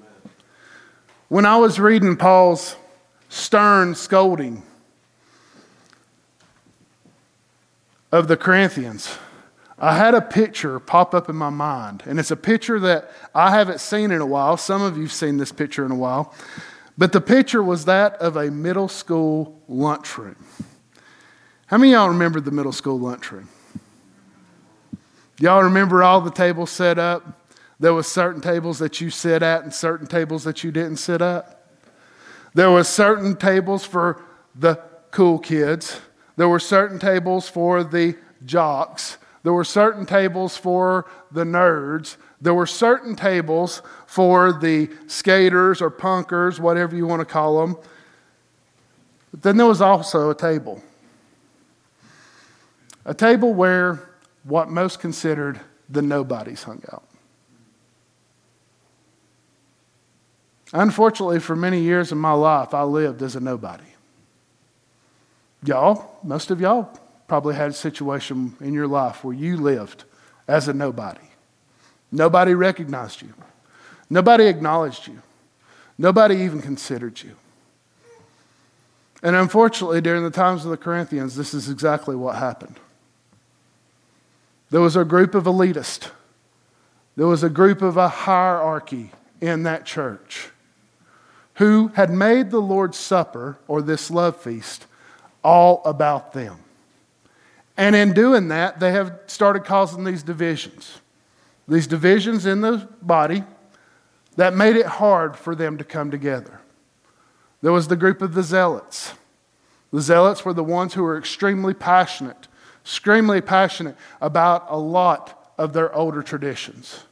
When 1.28 1.45
I 1.45 1.57
was 1.57 1.81
reading 1.81 2.16
Paul's 2.16 2.76
stern 3.33 3.95
scolding 3.95 4.62
of 8.12 8.29
the 8.29 8.37
Corinthians, 8.37 9.17
I 9.79 9.97
had 9.97 10.15
a 10.15 10.21
picture 10.21 10.79
pop 10.79 11.15
up 11.15 11.31
in 11.31 11.37
my 11.37 11.49
mind, 11.49 12.03
and 12.05 12.21
it's 12.21 12.31
a 12.31 12.37
picture 12.37 12.79
that 12.81 13.11
I 13.35 13.51
haven't 13.51 13.81
seen 13.81 14.11
in 14.11 14.21
a 14.21 14.27
while. 14.27 14.59
Some 14.59 14.83
of 14.83 14.99
you 14.99 15.05
have 15.05 15.12
seen 15.12 15.39
this 15.39 15.51
picture 15.51 15.87
in 15.87 15.91
a 15.91 15.95
while, 15.95 16.35
but 16.99 17.12
the 17.12 17.23
picture 17.23 17.62
was 17.62 17.87
that 17.87 18.17
of 18.17 18.37
a 18.37 18.51
middle 18.51 18.87
school 18.87 19.59
lunchroom. 19.67 20.37
How 21.69 21.79
many 21.79 21.93
y'all 21.93 22.09
remember 22.09 22.39
the 22.39 22.51
middle 22.51 22.71
school 22.71 23.01
lunchroom? 23.01 23.49
Y'all 25.39 25.62
remember 25.62 26.03
all 26.03 26.21
the 26.21 26.31
tables 26.31 26.71
set 26.71 26.99
up? 26.99 27.41
There 27.81 27.95
was 27.95 28.07
certain 28.07 28.43
tables 28.43 28.79
that 28.81 29.01
you 29.01 29.09
sit 29.09 29.43
at 29.43 29.62
and 29.62 29.73
certain 29.73 30.07
tables 30.07 30.45
that 30.45 30.62
you 30.62 30.71
didn't 30.71 30.99
sit 30.99 31.23
at. 31.23 31.62
There 32.55 32.71
were 32.71 32.85
certain 32.85 33.37
tables 33.37 33.85
for 33.85 34.23
the 34.55 34.81
cool 35.11 35.39
kids. 35.39 36.01
There 36.37 36.49
were 36.49 36.59
certain 36.59 36.99
tables 36.99 37.49
for 37.49 37.85
the 37.85 38.17
jocks. 38.45 39.19
There 39.43 39.53
were 39.53 39.65
certain 39.65 40.07
tables 40.07 40.57
for 40.57 41.11
the 41.31 41.45
nerds. 41.45 42.17
There 42.41 42.55
were 42.55 42.67
certain 42.67 43.17
tables 43.17 43.83
for 44.07 44.53
the 44.53 44.91
skaters 45.07 45.81
or 45.81 45.91
punkers, 45.91 46.59
whatever 46.59 46.97
you 46.97 47.07
want 47.07 47.21
to 47.21 47.27
call 47.27 47.61
them. 47.61 47.77
But 49.31 49.43
then 49.43 49.57
there 49.57 49.67
was 49.67 49.81
also 49.81 50.31
a 50.31 50.35
table 50.35 50.83
a 53.05 53.15
table 53.15 53.53
where 53.53 54.09
what 54.45 54.69
most 54.69 55.01
considered 55.01 55.61
the 55.89 56.03
nobodies 56.03 56.63
hung 56.63 56.83
out. 56.93 57.05
Unfortunately, 60.73 61.38
for 61.38 61.55
many 61.55 61.81
years 61.81 62.12
in 62.12 62.19
my 62.19 62.33
life, 62.33 62.73
I 62.73 62.83
lived 62.83 63.23
as 63.23 63.37
a 63.37 63.41
nobody. 63.41 63.85
Y'all, 65.64 66.19
most 66.23 66.50
of 66.50 66.61
y'all 66.61 66.99
probably 67.29 67.55
had 67.55 67.71
a 67.71 67.75
situation 67.75 68.57
in 68.61 68.73
your 68.73 68.87
life 68.87 69.23
where 69.23 69.35
you 69.35 69.57
lived 69.57 70.05
as 70.49 70.69
a 70.69 70.73
nobody. 70.73 71.21
Nobody 72.11 72.55
recognized 72.55 73.23
you, 73.23 73.33
nobody 74.11 74.47
acknowledged 74.47 75.07
you, 75.07 75.23
nobody 75.97 76.37
even 76.37 76.61
considered 76.61 77.23
you. 77.23 77.37
And 79.23 79.37
unfortunately, 79.37 80.00
during 80.00 80.25
the 80.25 80.31
times 80.31 80.64
of 80.64 80.71
the 80.71 80.76
Corinthians, 80.76 81.37
this 81.37 81.55
is 81.55 81.69
exactly 81.69 82.17
what 82.17 82.37
happened. 82.37 82.81
There 84.71 84.81
was 84.81 84.97
a 84.97 85.05
group 85.05 85.35
of 85.35 85.45
elitists. 85.45 86.11
There 87.14 87.26
was 87.26 87.43
a 87.43 87.50
group 87.50 87.83
of 87.83 87.97
a 87.97 88.09
hierarchy 88.09 89.12
in 89.41 89.62
that 89.64 89.85
church 89.85 90.49
who 91.55 91.89
had 91.89 92.11
made 92.11 92.51
the 92.51 92.61
Lord's 92.61 92.99
Supper 92.99 93.59
or 93.69 93.83
this 93.83 94.11
love 94.11 94.37
feast 94.37 94.87
all 95.45 95.83
about 95.85 96.33
them. 96.33 96.59
And 97.77 97.97
in 97.97 98.13
doing 98.13 98.49
that, 98.49 98.81
they 98.81 98.93
have 98.93 99.21
started 99.27 99.65
causing 99.65 100.05
these 100.05 100.23
divisions. 100.23 101.01
These 101.69 101.87
divisions 101.87 102.47
in 102.47 102.61
the 102.61 102.89
body 103.01 103.45
that 104.37 104.55
made 104.55 104.77
it 104.77 104.87
hard 104.87 105.37
for 105.37 105.55
them 105.55 105.79
to 105.79 105.85
come 105.85 106.11
together. 106.11 106.61
There 107.61 107.73
was 107.73 107.89
the 107.89 107.97
group 107.97 108.23
of 108.23 108.35
the 108.35 108.43
zealots. 108.43 109.15
The 109.93 110.01
zealots 110.01 110.45
were 110.45 110.55
the 110.55 110.65
ones 110.65 110.95
who 110.95 111.03
were 111.03 111.19
extremely 111.19 111.75
passionate 111.75 112.49
extremely 112.85 113.41
passionate 113.41 113.97
about 114.21 114.67
a 114.69 114.77
lot 114.77 115.53
of 115.57 115.73
their 115.73 115.95
older 115.95 116.23
traditions. 116.23 117.05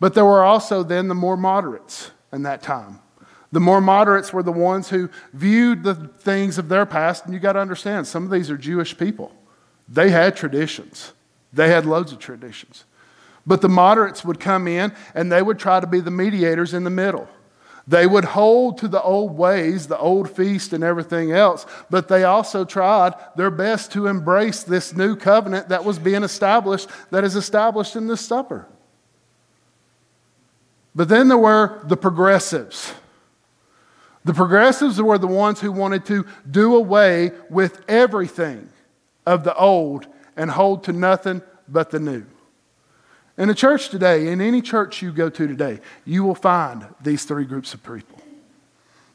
But 0.00 0.14
there 0.14 0.24
were 0.24 0.42
also 0.42 0.82
then 0.82 1.08
the 1.08 1.14
more 1.14 1.36
moderates 1.36 2.10
in 2.32 2.42
that 2.44 2.62
time. 2.62 3.00
The 3.54 3.60
more 3.60 3.80
moderates 3.80 4.32
were 4.32 4.42
the 4.42 4.50
ones 4.50 4.90
who 4.90 5.08
viewed 5.32 5.84
the 5.84 5.94
things 5.94 6.58
of 6.58 6.68
their 6.68 6.84
past, 6.84 7.24
and 7.24 7.32
you 7.32 7.38
got 7.38 7.52
to 7.52 7.60
understand, 7.60 8.04
some 8.04 8.24
of 8.24 8.30
these 8.30 8.50
are 8.50 8.58
Jewish 8.58 8.98
people. 8.98 9.30
They 9.88 10.10
had 10.10 10.34
traditions, 10.34 11.12
they 11.52 11.68
had 11.68 11.86
loads 11.86 12.10
of 12.10 12.18
traditions. 12.18 12.84
But 13.46 13.60
the 13.60 13.68
moderates 13.68 14.24
would 14.24 14.40
come 14.40 14.66
in 14.66 14.92
and 15.14 15.30
they 15.30 15.40
would 15.40 15.60
try 15.60 15.78
to 15.78 15.86
be 15.86 16.00
the 16.00 16.10
mediators 16.10 16.74
in 16.74 16.82
the 16.82 16.90
middle. 16.90 17.28
They 17.86 18.08
would 18.08 18.24
hold 18.24 18.78
to 18.78 18.88
the 18.88 19.00
old 19.00 19.38
ways, 19.38 19.86
the 19.86 19.98
old 19.98 20.28
feast, 20.28 20.72
and 20.72 20.82
everything 20.82 21.30
else, 21.30 21.64
but 21.90 22.08
they 22.08 22.24
also 22.24 22.64
tried 22.64 23.14
their 23.36 23.52
best 23.52 23.92
to 23.92 24.08
embrace 24.08 24.64
this 24.64 24.96
new 24.96 25.14
covenant 25.14 25.68
that 25.68 25.84
was 25.84 26.00
being 26.00 26.24
established, 26.24 26.88
that 27.12 27.22
is 27.22 27.36
established 27.36 27.94
in 27.94 28.08
this 28.08 28.20
supper. 28.20 28.66
But 30.92 31.08
then 31.08 31.28
there 31.28 31.38
were 31.38 31.80
the 31.84 31.96
progressives. 31.96 32.94
The 34.24 34.34
progressives 34.34 35.00
were 35.00 35.18
the 35.18 35.26
ones 35.26 35.60
who 35.60 35.70
wanted 35.70 36.06
to 36.06 36.26
do 36.50 36.76
away 36.76 37.32
with 37.50 37.82
everything 37.88 38.68
of 39.26 39.44
the 39.44 39.54
old 39.54 40.06
and 40.36 40.50
hold 40.50 40.84
to 40.84 40.92
nothing 40.92 41.42
but 41.68 41.90
the 41.90 42.00
new. 42.00 42.24
In 43.36 43.50
a 43.50 43.54
church 43.54 43.88
today, 43.88 44.28
in 44.28 44.40
any 44.40 44.62
church 44.62 45.02
you 45.02 45.12
go 45.12 45.28
to 45.28 45.46
today, 45.46 45.80
you 46.04 46.24
will 46.24 46.34
find 46.34 46.86
these 47.02 47.24
three 47.24 47.44
groups 47.44 47.74
of 47.74 47.82
people. 47.82 48.20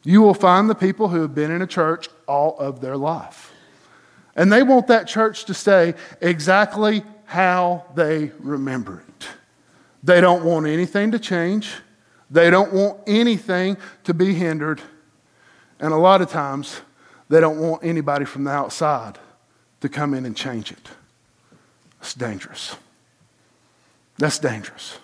You 0.03 0.21
will 0.21 0.33
find 0.33 0.69
the 0.69 0.75
people 0.75 1.07
who 1.07 1.21
have 1.21 1.33
been 1.33 1.51
in 1.51 1.61
a 1.61 1.67
church 1.67 2.09
all 2.27 2.57
of 2.59 2.81
their 2.81 2.97
life. 2.97 3.51
And 4.35 4.51
they 4.51 4.63
want 4.63 4.87
that 4.87 5.07
church 5.07 5.45
to 5.45 5.53
stay 5.53 5.95
exactly 6.21 7.03
how 7.25 7.85
they 7.95 8.31
remember 8.39 9.03
it. 9.07 9.27
They 10.03 10.21
don't 10.21 10.43
want 10.45 10.67
anything 10.67 11.11
to 11.11 11.19
change, 11.19 11.73
they 12.29 12.49
don't 12.49 12.71
want 12.73 12.99
anything 13.07 13.77
to 14.03 14.13
be 14.13 14.33
hindered. 14.33 14.81
And 15.79 15.93
a 15.93 15.97
lot 15.97 16.21
of 16.21 16.29
times, 16.29 16.81
they 17.29 17.39
don't 17.39 17.59
want 17.59 17.83
anybody 17.83 18.25
from 18.25 18.43
the 18.43 18.51
outside 18.51 19.17
to 19.81 19.89
come 19.89 20.13
in 20.13 20.25
and 20.25 20.35
change 20.35 20.71
it. 20.71 20.89
It's 22.01 22.13
dangerous. 22.13 22.75
That's 24.17 24.39
dangerous. 24.39 24.99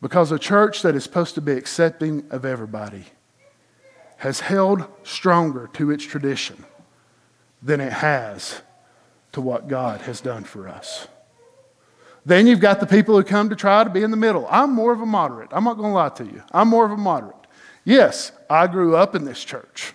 Because 0.00 0.30
a 0.30 0.38
church 0.38 0.82
that 0.82 0.94
is 0.94 1.02
supposed 1.02 1.34
to 1.36 1.40
be 1.40 1.52
accepting 1.52 2.24
of 2.30 2.44
everybody 2.44 3.04
has 4.18 4.40
held 4.40 4.84
stronger 5.02 5.70
to 5.74 5.90
its 5.90 6.04
tradition 6.04 6.64
than 7.62 7.80
it 7.80 7.92
has 7.92 8.62
to 9.32 9.40
what 9.40 9.68
God 9.68 10.02
has 10.02 10.20
done 10.20 10.44
for 10.44 10.68
us. 10.68 11.08
Then 12.26 12.46
you've 12.46 12.60
got 12.60 12.80
the 12.80 12.86
people 12.86 13.16
who 13.16 13.24
come 13.24 13.48
to 13.48 13.56
try 13.56 13.84
to 13.84 13.90
be 13.90 14.02
in 14.02 14.10
the 14.10 14.16
middle. 14.16 14.46
I'm 14.50 14.72
more 14.72 14.92
of 14.92 15.00
a 15.00 15.06
moderate. 15.06 15.48
I'm 15.52 15.64
not 15.64 15.76
going 15.76 15.90
to 15.90 15.94
lie 15.94 16.08
to 16.10 16.24
you. 16.24 16.42
I'm 16.52 16.68
more 16.68 16.84
of 16.84 16.90
a 16.90 16.96
moderate. 16.96 17.37
Yes, 17.88 18.32
I 18.50 18.66
grew 18.66 18.96
up 18.96 19.14
in 19.14 19.24
this 19.24 19.42
church. 19.42 19.94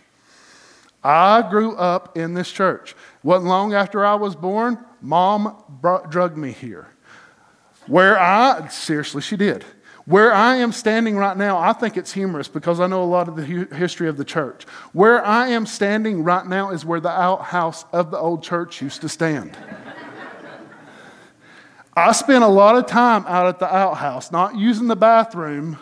I 1.04 1.48
grew 1.48 1.76
up 1.76 2.18
in 2.18 2.34
this 2.34 2.52
church. 2.52 2.96
Wasn't 3.22 3.48
long 3.48 3.76
after 3.76 4.04
I 4.04 4.16
was 4.16 4.36
born, 4.36 4.84
mom 5.00 5.64
brought, 5.70 6.10
drugged 6.10 6.36
me 6.36 6.54
here. 6.54 6.88
Where 7.86 8.20
I, 8.20 8.68
seriously, 8.70 9.22
she 9.22 9.38
did. 9.38 9.64
Where 10.06 10.34
I 10.34 10.56
am 10.56 10.72
standing 10.72 11.18
right 11.18 11.38
now, 11.38 11.60
I 11.60 11.72
think 11.72 11.96
it's 11.96 12.12
humorous 12.12 12.48
because 12.48 12.80
I 12.80 12.88
know 12.88 13.04
a 13.04 13.06
lot 13.06 13.28
of 13.28 13.36
the 13.36 13.46
history 13.46 14.10
of 14.10 14.18
the 14.18 14.26
church. 14.26 14.64
Where 14.94 15.24
I 15.24 15.50
am 15.50 15.68
standing 15.68 16.24
right 16.24 16.48
now 16.48 16.72
is 16.72 16.84
where 16.84 17.00
the 17.00 17.12
outhouse 17.12 17.86
of 17.94 18.10
the 18.10 18.18
old 18.18 18.42
church 18.42 18.82
used 18.82 19.02
to 19.02 19.10
stand. 19.10 19.56
I 21.96 22.12
spent 22.14 22.44
a 22.44 22.48
lot 22.48 22.76
of 22.76 22.88
time 22.88 23.24
out 23.28 23.46
at 23.46 23.60
the 23.60 23.72
outhouse, 23.72 24.32
not 24.32 24.58
using 24.58 24.88
the 24.88 24.96
bathroom, 24.96 25.78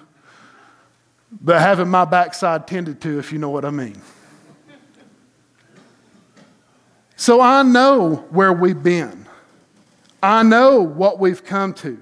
but 1.31 1.61
having 1.61 1.87
my 1.87 2.05
backside 2.05 2.67
tended 2.67 2.99
to, 3.01 3.19
if 3.19 3.31
you 3.31 3.39
know 3.39 3.49
what 3.49 3.63
I 3.63 3.69
mean. 3.69 4.01
So 7.15 7.39
I 7.39 7.61
know 7.61 8.25
where 8.31 8.51
we've 8.51 8.81
been. 8.81 9.27
I 10.23 10.43
know 10.43 10.81
what 10.81 11.19
we've 11.19 11.43
come 11.43 11.73
to. 11.75 12.01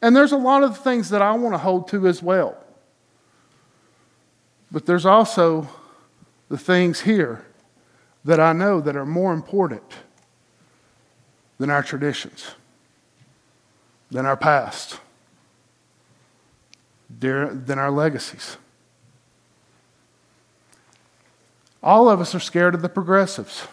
And 0.00 0.14
there's 0.14 0.32
a 0.32 0.36
lot 0.36 0.62
of 0.62 0.78
things 0.78 1.08
that 1.10 1.22
I 1.22 1.32
want 1.32 1.54
to 1.54 1.58
hold 1.58 1.88
to 1.88 2.06
as 2.06 2.22
well. 2.22 2.56
But 4.70 4.86
there's 4.86 5.06
also 5.06 5.68
the 6.48 6.58
things 6.58 7.00
here 7.00 7.44
that 8.24 8.38
I 8.38 8.52
know 8.52 8.80
that 8.80 8.94
are 8.96 9.06
more 9.06 9.32
important 9.32 9.82
than 11.58 11.70
our 11.70 11.82
traditions, 11.82 12.52
than 14.10 14.26
our 14.26 14.36
past, 14.36 15.00
than 17.18 17.78
our 17.78 17.90
legacies. 17.90 18.58
All 21.82 22.08
of 22.08 22.20
us 22.20 22.34
are 22.34 22.40
scared 22.40 22.74
of 22.74 22.82
the 22.82 22.88
progressives 22.88 23.66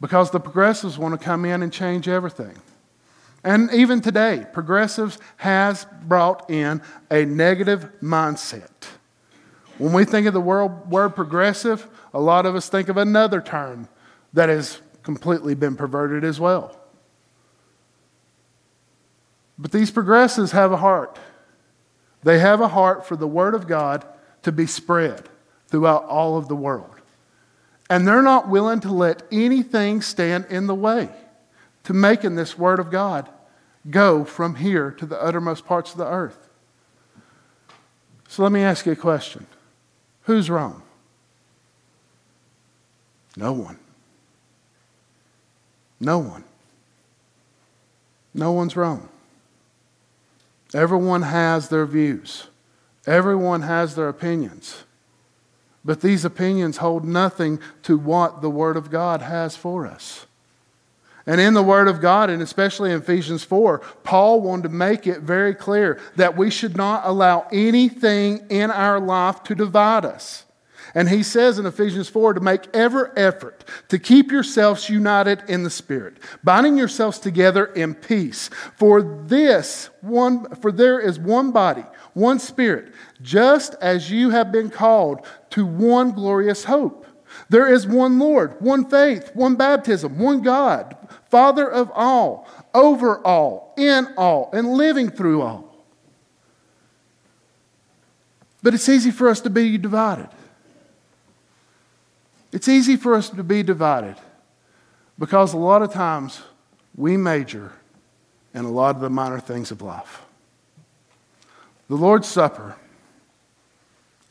because 0.00 0.30
the 0.30 0.40
progressives 0.40 0.98
want 0.98 1.18
to 1.18 1.24
come 1.24 1.44
in 1.44 1.62
and 1.62 1.72
change 1.72 2.08
everything. 2.08 2.56
And 3.44 3.72
even 3.72 4.00
today, 4.00 4.46
progressives 4.52 5.18
has 5.36 5.86
brought 6.02 6.50
in 6.50 6.82
a 7.10 7.24
negative 7.24 7.88
mindset 8.02 8.70
When 9.78 9.92
we 9.92 10.04
think 10.04 10.26
of 10.26 10.34
the 10.34 10.40
word, 10.40 10.90
word 10.90 11.10
progressive, 11.10 11.86
a 12.12 12.20
lot 12.20 12.46
of 12.46 12.56
us 12.56 12.68
think 12.68 12.88
of 12.88 12.96
another 12.96 13.40
term 13.40 13.88
that 14.32 14.48
has 14.48 14.80
completely 15.04 15.54
been 15.54 15.76
perverted 15.76 16.24
as 16.24 16.40
well. 16.40 16.78
But 19.56 19.70
these 19.72 19.90
progressives 19.90 20.52
have 20.52 20.72
a 20.72 20.76
heart. 20.76 21.18
They 22.22 22.40
have 22.40 22.60
a 22.60 22.68
heart 22.68 23.06
for 23.06 23.16
the 23.16 23.26
Word 23.26 23.54
of 23.54 23.66
God 23.66 24.04
to 24.42 24.52
be 24.52 24.66
spread 24.66 25.28
throughout 25.68 26.04
all 26.04 26.36
of 26.36 26.48
the 26.48 26.56
world. 26.56 26.94
And 27.90 28.06
they're 28.06 28.22
not 28.22 28.48
willing 28.48 28.80
to 28.80 28.92
let 28.92 29.22
anything 29.32 30.02
stand 30.02 30.46
in 30.50 30.66
the 30.66 30.74
way 30.74 31.08
to 31.84 31.94
making 31.94 32.34
this 32.34 32.58
Word 32.58 32.78
of 32.78 32.90
God 32.90 33.28
go 33.88 34.24
from 34.24 34.56
here 34.56 34.90
to 34.92 35.06
the 35.06 35.22
uttermost 35.22 35.64
parts 35.64 35.92
of 35.92 35.98
the 35.98 36.06
earth. 36.06 36.48
So 38.28 38.42
let 38.42 38.52
me 38.52 38.60
ask 38.60 38.84
you 38.84 38.92
a 38.92 38.96
question 38.96 39.46
Who's 40.22 40.50
wrong? 40.50 40.82
No 43.36 43.52
one. 43.52 43.78
No 46.00 46.18
one. 46.18 46.44
No 48.34 48.52
one's 48.52 48.76
wrong. 48.76 49.08
Everyone 50.74 51.22
has 51.22 51.70
their 51.70 51.86
views, 51.86 52.48
everyone 53.06 53.62
has 53.62 53.94
their 53.94 54.08
opinions. 54.08 54.84
But 55.88 56.02
these 56.02 56.26
opinions 56.26 56.76
hold 56.76 57.06
nothing 57.06 57.60
to 57.84 57.96
what 57.96 58.42
the 58.42 58.50
Word 58.50 58.76
of 58.76 58.90
God 58.90 59.22
has 59.22 59.56
for 59.56 59.86
us. 59.86 60.26
And 61.24 61.40
in 61.40 61.54
the 61.54 61.62
Word 61.62 61.88
of 61.88 62.02
God, 62.02 62.28
and 62.28 62.42
especially 62.42 62.90
in 62.92 62.98
Ephesians 62.98 63.42
4, 63.42 63.78
Paul 64.04 64.42
wanted 64.42 64.64
to 64.64 64.68
make 64.68 65.06
it 65.06 65.20
very 65.20 65.54
clear 65.54 65.98
that 66.16 66.36
we 66.36 66.50
should 66.50 66.76
not 66.76 67.06
allow 67.06 67.48
anything 67.50 68.44
in 68.50 68.70
our 68.70 69.00
life 69.00 69.42
to 69.44 69.54
divide 69.54 70.04
us. 70.04 70.44
And 70.94 71.08
he 71.08 71.22
says 71.22 71.58
in 71.58 71.64
Ephesians 71.64 72.08
4 72.08 72.34
to 72.34 72.40
make 72.40 72.74
every 72.74 73.08
effort 73.16 73.64
to 73.88 73.98
keep 73.98 74.30
yourselves 74.30 74.90
united 74.90 75.42
in 75.48 75.62
the 75.62 75.70
Spirit, 75.70 76.18
binding 76.44 76.76
yourselves 76.76 77.18
together 77.18 77.64
in 77.64 77.94
peace. 77.94 78.48
For 78.76 79.02
this 79.02 79.90
one, 80.02 80.54
for 80.56 80.70
there 80.70 81.00
is 81.00 81.18
one 81.18 81.50
body, 81.50 81.84
one 82.14 82.38
Spirit, 82.38 82.92
just 83.22 83.74
as 83.80 84.10
you 84.10 84.30
have 84.30 84.52
been 84.52 84.70
called 84.70 85.26
to 85.50 85.66
one 85.66 86.12
glorious 86.12 86.64
hope. 86.64 87.06
There 87.48 87.72
is 87.72 87.86
one 87.86 88.18
Lord, 88.18 88.60
one 88.60 88.88
faith, 88.88 89.30
one 89.34 89.56
baptism, 89.56 90.18
one 90.18 90.42
God, 90.42 90.96
Father 91.30 91.68
of 91.70 91.90
all, 91.94 92.48
over 92.74 93.24
all, 93.26 93.74
in 93.76 94.08
all, 94.16 94.50
and 94.52 94.68
living 94.68 95.10
through 95.10 95.42
all. 95.42 95.68
But 98.62 98.74
it's 98.74 98.88
easy 98.88 99.10
for 99.10 99.28
us 99.28 99.40
to 99.42 99.50
be 99.50 99.78
divided. 99.78 100.28
It's 102.52 102.68
easy 102.68 102.96
for 102.96 103.14
us 103.14 103.28
to 103.30 103.42
be 103.42 103.62
divided 103.62 104.16
because 105.18 105.52
a 105.52 105.58
lot 105.58 105.82
of 105.82 105.92
times 105.92 106.40
we 106.96 107.16
major 107.16 107.72
in 108.54 108.64
a 108.64 108.70
lot 108.70 108.96
of 108.96 109.02
the 109.02 109.10
minor 109.10 109.38
things 109.38 109.70
of 109.70 109.82
life. 109.82 110.22
The 111.88 111.96
Lord's 111.96 112.26
Supper 112.26 112.76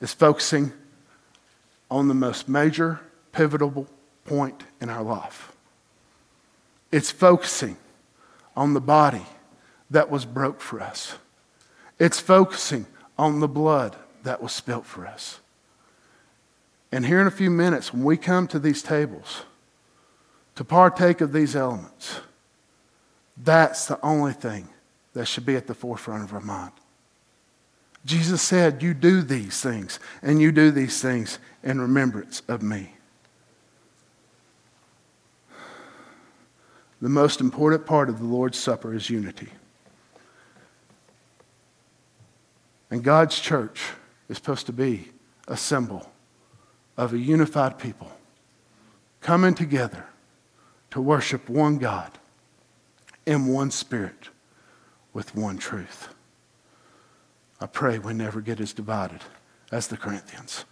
is 0.01 0.13
focusing 0.13 0.71
on 1.89 2.07
the 2.07 2.13
most 2.13 2.47
major, 2.47 2.99
pivotal 3.31 3.88
point 4.25 4.63
in 4.81 4.89
our 4.89 5.03
life. 5.03 5.51
It's 6.91 7.12
focusing 7.12 7.77
on 8.55 8.73
the 8.73 8.81
body 8.81 9.25
that 9.89 10.10
was 10.10 10.25
broke 10.25 10.62
for 10.62 10.81
us. 10.81 11.15
It's 11.99 12.19
focusing 12.19 12.86
on 13.17 13.39
the 13.39 13.47
blood 13.47 13.95
that 14.23 14.41
was 14.41 14.51
spilt 14.51 14.86
for 14.86 15.05
us. 15.07 15.39
And 16.91 17.05
here 17.05 17.19
in 17.19 17.27
a 17.27 17.31
few 17.31 17.49
minutes, 17.49 17.93
when 17.93 18.03
we 18.03 18.17
come 18.17 18.47
to 18.47 18.60
these 18.60 18.81
tables 18.81 19.43
to 20.55 20.63
partake 20.63 21.21
of 21.21 21.33
these 21.33 21.55
elements, 21.55 22.21
that's 23.38 23.86
the 23.86 23.99
only 24.03 24.33
thing 24.33 24.69
that 25.13 25.25
should 25.25 25.45
be 25.45 25.55
at 25.55 25.67
the 25.67 25.73
forefront 25.73 26.23
of 26.23 26.33
our 26.33 26.41
mind. 26.41 26.71
Jesus 28.05 28.41
said, 28.41 28.81
You 28.81 28.93
do 28.93 29.21
these 29.21 29.62
things, 29.62 29.99
and 30.21 30.41
you 30.41 30.51
do 30.51 30.71
these 30.71 31.01
things 31.01 31.39
in 31.63 31.81
remembrance 31.81 32.41
of 32.47 32.62
me. 32.62 32.93
The 37.01 37.10
most 37.10 37.41
important 37.41 37.86
part 37.86 38.10
of 38.10 38.19
the 38.19 38.25
Lord's 38.25 38.57
Supper 38.57 38.93
is 38.93 39.10
unity. 39.10 39.49
And 42.89 43.03
God's 43.03 43.39
church 43.39 43.81
is 44.29 44.38
supposed 44.38 44.65
to 44.67 44.73
be 44.73 45.10
a 45.47 45.57
symbol 45.57 46.10
of 46.95 47.13
a 47.13 47.17
unified 47.17 47.77
people 47.77 48.12
coming 49.21 49.53
together 49.53 50.05
to 50.91 51.01
worship 51.01 51.49
one 51.49 51.77
God 51.77 52.12
in 53.25 53.47
one 53.47 53.71
spirit 53.71 54.29
with 55.13 55.36
one 55.36 55.57
truth. 55.57 56.10
I 57.60 57.65
pray 57.65 58.00
we 58.00 58.13
never 58.13 58.41
get 58.41 58.60
as 58.60 58.74
divided 58.74 59.22
as 59.72 59.88
the 59.88 59.98
Corinthians. 59.98 60.65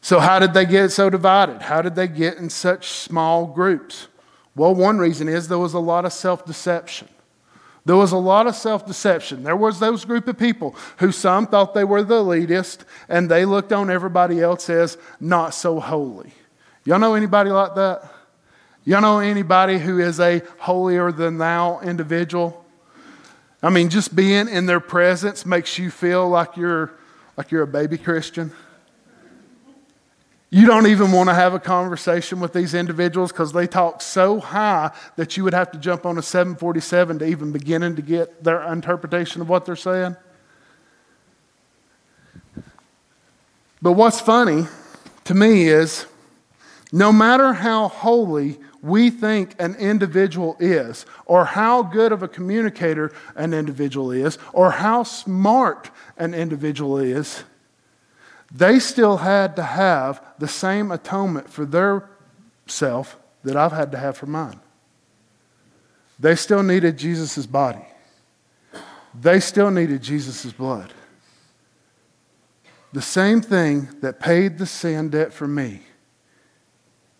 So, 0.00 0.20
how 0.20 0.38
did 0.38 0.54
they 0.54 0.66
get 0.66 0.90
so 0.92 1.10
divided? 1.10 1.62
How 1.62 1.82
did 1.82 1.96
they 1.96 2.06
get 2.06 2.36
in 2.36 2.48
such 2.48 2.88
small 2.88 3.46
groups? 3.46 4.06
Well, 4.54 4.74
one 4.74 4.98
reason 4.98 5.28
is 5.28 5.48
there 5.48 5.58
was 5.58 5.74
a 5.74 5.80
lot 5.80 6.04
of 6.04 6.12
self 6.12 6.44
deception. 6.44 7.08
There 7.84 7.96
was 7.96 8.12
a 8.12 8.16
lot 8.18 8.46
of 8.46 8.56
self 8.56 8.86
deception. 8.86 9.42
There 9.42 9.56
was 9.56 9.78
those 9.78 10.04
group 10.04 10.28
of 10.28 10.38
people 10.38 10.74
who 10.98 11.12
some 11.12 11.46
thought 11.46 11.74
they 11.74 11.84
were 11.84 12.02
the 12.02 12.22
elitist 12.22 12.80
and 13.08 13.30
they 13.30 13.44
looked 13.44 13.72
on 13.72 13.90
everybody 13.90 14.40
else 14.40 14.68
as 14.70 14.98
not 15.20 15.54
so 15.54 15.78
holy. 15.80 16.32
Y'all 16.84 16.98
know 16.98 17.14
anybody 17.14 17.50
like 17.50 17.74
that? 17.74 18.10
Y'all 18.84 19.00
know 19.00 19.18
anybody 19.18 19.78
who 19.78 19.98
is 19.98 20.20
a 20.20 20.42
holier 20.58 21.10
than 21.10 21.38
thou 21.38 21.80
individual? 21.80 22.65
I 23.62 23.70
mean, 23.70 23.88
just 23.88 24.14
being 24.14 24.48
in 24.48 24.66
their 24.66 24.80
presence 24.80 25.46
makes 25.46 25.78
you 25.78 25.90
feel 25.90 26.28
like 26.28 26.56
you're 26.56 26.92
like 27.36 27.50
you're 27.50 27.62
a 27.62 27.66
baby 27.66 27.98
Christian. 27.98 28.52
You 30.48 30.66
don't 30.66 30.86
even 30.86 31.10
want 31.10 31.28
to 31.28 31.34
have 31.34 31.54
a 31.54 31.58
conversation 31.58 32.40
with 32.40 32.52
these 32.52 32.72
individuals 32.72 33.32
because 33.32 33.52
they 33.52 33.66
talk 33.66 34.00
so 34.00 34.38
high 34.40 34.92
that 35.16 35.36
you 35.36 35.44
would 35.44 35.52
have 35.52 35.72
to 35.72 35.78
jump 35.78 36.06
on 36.06 36.16
a 36.18 36.22
747 36.22 37.18
to 37.18 37.26
even 37.26 37.52
begin 37.52 37.96
to 37.96 38.02
get 38.02 38.44
their 38.44 38.62
interpretation 38.72 39.42
of 39.42 39.48
what 39.48 39.66
they're 39.66 39.76
saying. 39.76 40.16
But 43.82 43.92
what's 43.92 44.20
funny 44.20 44.66
to 45.24 45.34
me 45.34 45.68
is 45.68 46.06
no 46.92 47.12
matter 47.12 47.52
how 47.52 47.88
holy 47.88 48.58
we 48.86 49.10
think 49.10 49.54
an 49.58 49.74
individual 49.74 50.56
is, 50.60 51.04
or 51.26 51.44
how 51.44 51.82
good 51.82 52.12
of 52.12 52.22
a 52.22 52.28
communicator 52.28 53.12
an 53.34 53.52
individual 53.52 54.12
is, 54.12 54.38
or 54.52 54.70
how 54.70 55.02
smart 55.02 55.90
an 56.16 56.32
individual 56.34 56.98
is, 56.98 57.44
they 58.54 58.78
still 58.78 59.18
had 59.18 59.56
to 59.56 59.62
have 59.62 60.24
the 60.38 60.48
same 60.48 60.90
atonement 60.92 61.50
for 61.50 61.64
their 61.66 62.08
self 62.66 63.18
that 63.42 63.56
I've 63.56 63.72
had 63.72 63.90
to 63.92 63.98
have 63.98 64.16
for 64.16 64.26
mine. 64.26 64.60
They 66.18 66.36
still 66.36 66.62
needed 66.62 66.96
Jesus' 66.96 67.46
body. 67.46 67.84
They 69.20 69.40
still 69.40 69.70
needed 69.70 70.02
Jesus' 70.02 70.52
blood. 70.52 70.92
The 72.92 73.02
same 73.02 73.40
thing 73.40 73.88
that 74.00 74.20
paid 74.20 74.58
the 74.58 74.66
sin 74.66 75.10
debt 75.10 75.32
for 75.32 75.46
me 75.46 75.82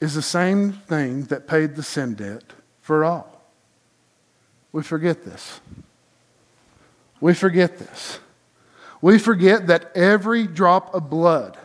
is 0.00 0.14
the 0.14 0.22
same 0.22 0.72
thing 0.72 1.24
that 1.24 1.46
paid 1.46 1.74
the 1.74 1.82
sin 1.82 2.14
debt 2.14 2.44
for 2.80 3.04
all. 3.04 3.44
We 4.72 4.82
forget 4.82 5.24
this. 5.24 5.61
We 7.20 7.32
forget 7.35 7.78
this. 7.78 8.18
We 9.00 9.18
forget 9.18 9.68
that 9.68 9.90
every 9.96 10.46
drop 10.46 10.94
of 10.94 11.09
blood 11.09 11.56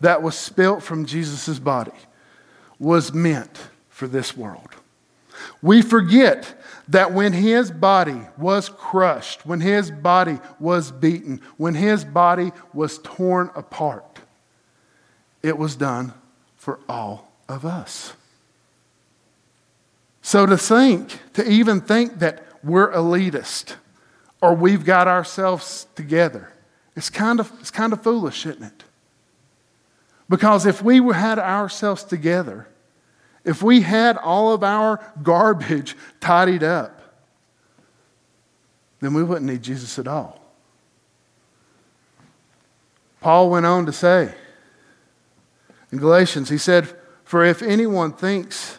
that 0.00 0.22
was 0.22 0.36
spilt 0.36 0.82
from 0.82 1.06
Jesus' 1.06 1.58
body 1.58 1.92
was 2.78 3.14
meant 3.14 3.68
for 3.88 4.06
this 4.06 4.36
world. 4.36 4.74
We 5.62 5.80
forget 5.80 6.60
that 6.88 7.12
when 7.12 7.32
his 7.32 7.70
body 7.70 8.20
was 8.36 8.68
crushed, 8.68 9.46
when 9.46 9.60
his 9.60 9.90
body 9.90 10.38
was 10.60 10.92
beaten, 10.92 11.40
when 11.56 11.74
his 11.74 12.04
body 12.04 12.52
was 12.74 12.98
torn 12.98 13.50
apart, 13.54 14.20
it 15.42 15.56
was 15.56 15.74
done 15.74 16.12
for 16.56 16.80
all 16.88 17.31
of 17.52 17.64
us. 17.64 18.14
So 20.22 20.46
to 20.46 20.56
think, 20.56 21.20
to 21.34 21.48
even 21.48 21.80
think 21.80 22.20
that 22.20 22.46
we're 22.64 22.90
elitist 22.92 23.74
or 24.40 24.54
we've 24.54 24.84
got 24.84 25.06
ourselves 25.06 25.86
together, 25.94 26.52
it's 26.96 27.10
kind 27.10 27.40
of, 27.40 27.52
it's 27.60 27.70
kind 27.70 27.92
of 27.92 28.02
foolish, 28.02 28.46
isn't 28.46 28.62
it? 28.62 28.84
Because 30.28 30.64
if 30.64 30.82
we 30.82 30.96
had 31.12 31.38
ourselves 31.38 32.04
together, 32.04 32.68
if 33.44 33.62
we 33.62 33.82
had 33.82 34.16
all 34.16 34.52
of 34.54 34.62
our 34.62 35.04
garbage 35.22 35.96
tidied 36.20 36.62
up, 36.62 36.98
then 39.00 39.14
we 39.14 39.22
wouldn't 39.22 39.50
need 39.50 39.62
Jesus 39.62 39.98
at 39.98 40.06
all. 40.06 40.40
Paul 43.20 43.50
went 43.50 43.66
on 43.66 43.86
to 43.86 43.92
say 43.92 44.32
in 45.90 45.98
Galatians, 45.98 46.48
he 46.48 46.58
said, 46.58 46.96
For 47.32 47.46
if 47.46 47.62
anyone 47.62 48.12
thinks 48.12 48.78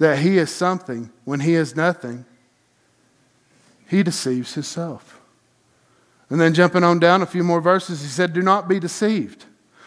that 0.00 0.18
he 0.18 0.36
is 0.36 0.50
something 0.50 1.12
when 1.24 1.38
he 1.38 1.54
is 1.54 1.76
nothing, 1.76 2.24
he 3.86 4.02
deceives 4.02 4.54
himself. 4.54 5.20
And 6.28 6.40
then 6.40 6.54
jumping 6.54 6.82
on 6.82 6.98
down 6.98 7.22
a 7.22 7.26
few 7.26 7.44
more 7.44 7.60
verses, 7.60 8.02
he 8.02 8.08
said, 8.08 8.32
Do 8.32 8.42
not 8.42 8.66
be 8.66 8.80
deceived, 8.80 9.44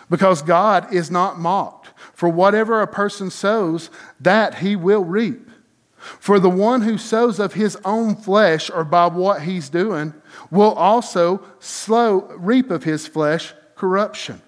because 0.10 0.42
God 0.42 0.94
is 0.94 1.12
not 1.12 1.38
mocked. 1.38 1.90
For 2.14 2.30
whatever 2.30 2.82
a 2.82 2.88
person 2.88 3.30
sows, 3.30 3.90
that 4.22 4.60
he 4.60 4.78
will 4.78 5.04
reap. 5.04 5.50
For 5.98 6.40
the 6.40 6.50
one 6.50 6.84
who 6.84 6.98
sows 6.98 7.42
of 7.42 7.56
his 7.56 7.78
own 7.84 8.16
flesh, 8.16 8.70
or 8.70 8.86
by 8.86 9.08
what 9.08 9.42
he's 9.42 9.68
doing, 9.68 10.14
will 10.50 10.72
also 10.76 11.44
slow, 11.60 12.22
reap 12.38 12.72
of 12.72 12.86
his 12.86 13.06
flesh 13.06 13.54
corruption. 13.76 14.42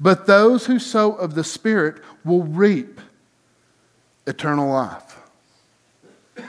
But 0.00 0.26
those 0.26 0.66
who 0.66 0.78
sow 0.78 1.12
of 1.12 1.34
the 1.34 1.44
Spirit 1.44 2.02
will 2.26 2.42
reap 2.42 3.00
eternal 4.26 4.68
life. 4.68 5.18
I 6.36 6.42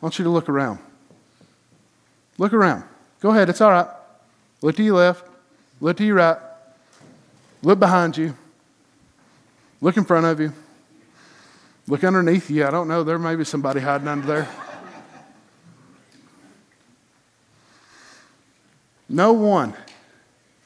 want 0.00 0.18
you 0.18 0.24
to 0.24 0.30
look 0.30 0.48
around. 0.48 0.78
Look 2.38 2.54
around. 2.54 2.84
Go 3.20 3.30
ahead, 3.30 3.50
it's 3.50 3.60
all 3.60 3.70
right. 3.70 3.86
Look 4.62 4.76
to 4.76 4.82
your 4.82 4.96
left, 4.96 5.26
look 5.80 5.98
to 5.98 6.04
your 6.04 6.16
right, 6.16 6.38
look 7.62 7.78
behind 7.78 8.16
you, 8.16 8.34
look 9.80 9.96
in 9.96 10.04
front 10.04 10.26
of 10.26 10.40
you, 10.40 10.52
look 11.86 12.02
underneath 12.02 12.50
you. 12.50 12.66
I 12.66 12.70
don't 12.70 12.88
know, 12.88 13.04
there 13.04 13.18
may 13.18 13.36
be 13.36 13.44
somebody 13.44 13.80
hiding 13.80 14.08
under 14.08 14.26
there. 14.26 14.48
No 19.08 19.32
one, 19.32 19.74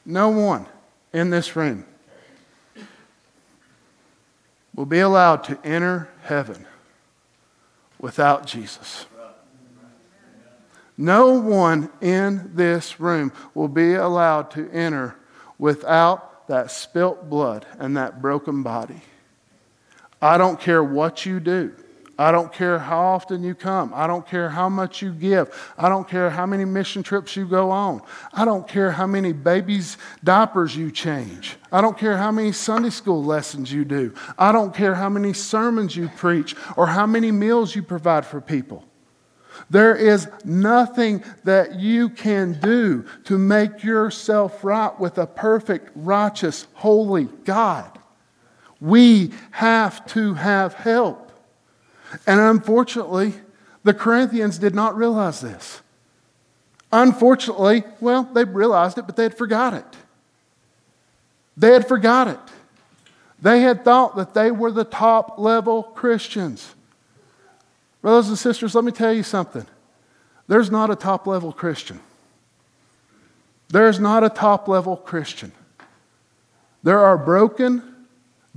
no 0.05 0.29
one 0.29 0.65
in 1.11 1.29
this 1.29 1.55
room 1.55 1.85
will 4.75 4.85
be 4.85 4.99
allowed 4.99 5.43
to 5.45 5.57
enter 5.63 6.09
heaven 6.23 6.65
without 7.99 8.45
Jesus. 8.45 9.05
No 10.97 11.39
one 11.39 11.89
in 12.01 12.51
this 12.53 12.99
room 12.99 13.31
will 13.53 13.67
be 13.67 13.95
allowed 13.95 14.51
to 14.51 14.69
enter 14.71 15.15
without 15.57 16.47
that 16.47 16.71
spilt 16.71 17.29
blood 17.29 17.65
and 17.79 17.97
that 17.97 18.21
broken 18.21 18.63
body. 18.63 19.01
I 20.21 20.37
don't 20.37 20.59
care 20.59 20.83
what 20.83 21.25
you 21.25 21.39
do. 21.39 21.73
I 22.17 22.31
don't 22.31 22.53
care 22.53 22.79
how 22.79 22.99
often 22.99 23.43
you 23.43 23.55
come. 23.55 23.91
I 23.93 24.07
don't 24.07 24.25
care 24.25 24.49
how 24.49 24.69
much 24.69 25.01
you 25.01 25.11
give. 25.11 25.73
I 25.77 25.89
don't 25.89 26.07
care 26.07 26.29
how 26.29 26.45
many 26.45 26.63
mission 26.63 27.03
trips 27.03 27.35
you 27.35 27.45
go 27.45 27.71
on. 27.71 28.01
I 28.31 28.45
don't 28.45 28.65
care 28.67 28.91
how 28.91 29.05
many 29.05 29.33
babies' 29.33 29.97
diapers 30.23 30.77
you 30.77 30.91
change. 30.91 31.57
I 31.73 31.81
don't 31.81 31.97
care 31.97 32.15
how 32.15 32.31
many 32.31 32.53
Sunday 32.53 32.89
school 32.89 33.21
lessons 33.21 33.71
you 33.71 33.83
do. 33.83 34.13
I 34.37 34.53
don't 34.53 34.73
care 34.73 34.95
how 34.95 35.09
many 35.09 35.33
sermons 35.33 35.95
you 35.95 36.07
preach 36.07 36.55
or 36.77 36.87
how 36.87 37.05
many 37.05 37.31
meals 37.31 37.75
you 37.75 37.83
provide 37.83 38.25
for 38.25 38.39
people. 38.39 38.85
There 39.69 39.95
is 39.95 40.29
nothing 40.45 41.23
that 41.43 41.79
you 41.79 42.09
can 42.09 42.59
do 42.61 43.05
to 43.25 43.37
make 43.37 43.83
yourself 43.83 44.63
right 44.63 44.97
with 44.99 45.17
a 45.17 45.27
perfect, 45.27 45.91
righteous, 45.95 46.67
holy 46.75 47.25
God. 47.43 47.99
We 48.79 49.31
have 49.51 50.05
to 50.07 50.35
have 50.35 50.75
help. 50.75 51.24
And 52.25 52.39
unfortunately, 52.39 53.33
the 53.83 53.93
Corinthians 53.93 54.57
did 54.57 54.73
not 54.73 54.95
realize 54.95 55.41
this. 55.41 55.81
Unfortunately, 56.91 57.83
well, 57.99 58.23
they 58.23 58.43
realized 58.43 58.97
it, 58.97 59.05
but 59.05 59.15
they 59.15 59.23
had 59.23 59.37
forgot 59.37 59.73
it. 59.73 59.85
They 61.57 61.71
had 61.71 61.87
forgot 61.87 62.27
it. 62.27 62.39
They 63.41 63.61
had 63.61 63.83
thought 63.83 64.15
that 64.15 64.33
they 64.33 64.51
were 64.51 64.71
the 64.71 64.83
top 64.83 65.37
level 65.37 65.83
Christians. 65.83 66.73
Brothers 68.01 68.29
and 68.29 68.37
sisters, 68.37 68.75
let 68.75 68.83
me 68.83 68.91
tell 68.91 69.13
you 69.13 69.23
something. 69.23 69.65
There's 70.47 70.71
not 70.71 70.89
a 70.89 70.95
top 70.95 71.27
level 71.27 71.51
Christian. 71.51 71.99
There's 73.69 73.99
not 73.99 74.23
a 74.23 74.29
top 74.29 74.67
level 74.67 74.95
Christian. 74.95 75.51
There 76.83 76.99
are 76.99 77.17
broken, 77.17 78.05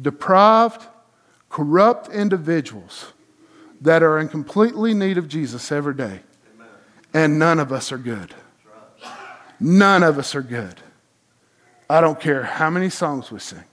deprived, 0.00 0.86
corrupt 1.48 2.08
individuals 2.08 3.12
that 3.80 4.02
are 4.02 4.18
in 4.18 4.28
completely 4.28 4.94
need 4.94 5.18
of 5.18 5.28
Jesus 5.28 5.70
every 5.70 5.94
day. 5.94 6.20
And 7.14 7.38
none 7.38 7.58
of 7.58 7.72
us 7.72 7.90
are 7.92 7.98
good. 7.98 8.34
None 9.60 10.02
of 10.02 10.18
us 10.18 10.34
are 10.34 10.42
good. 10.42 10.80
I 11.88 12.00
don't 12.00 12.20
care 12.20 12.42
how 12.42 12.70
many 12.70 12.90
songs 12.90 13.30
we 13.30 13.38
sing. 13.38 13.64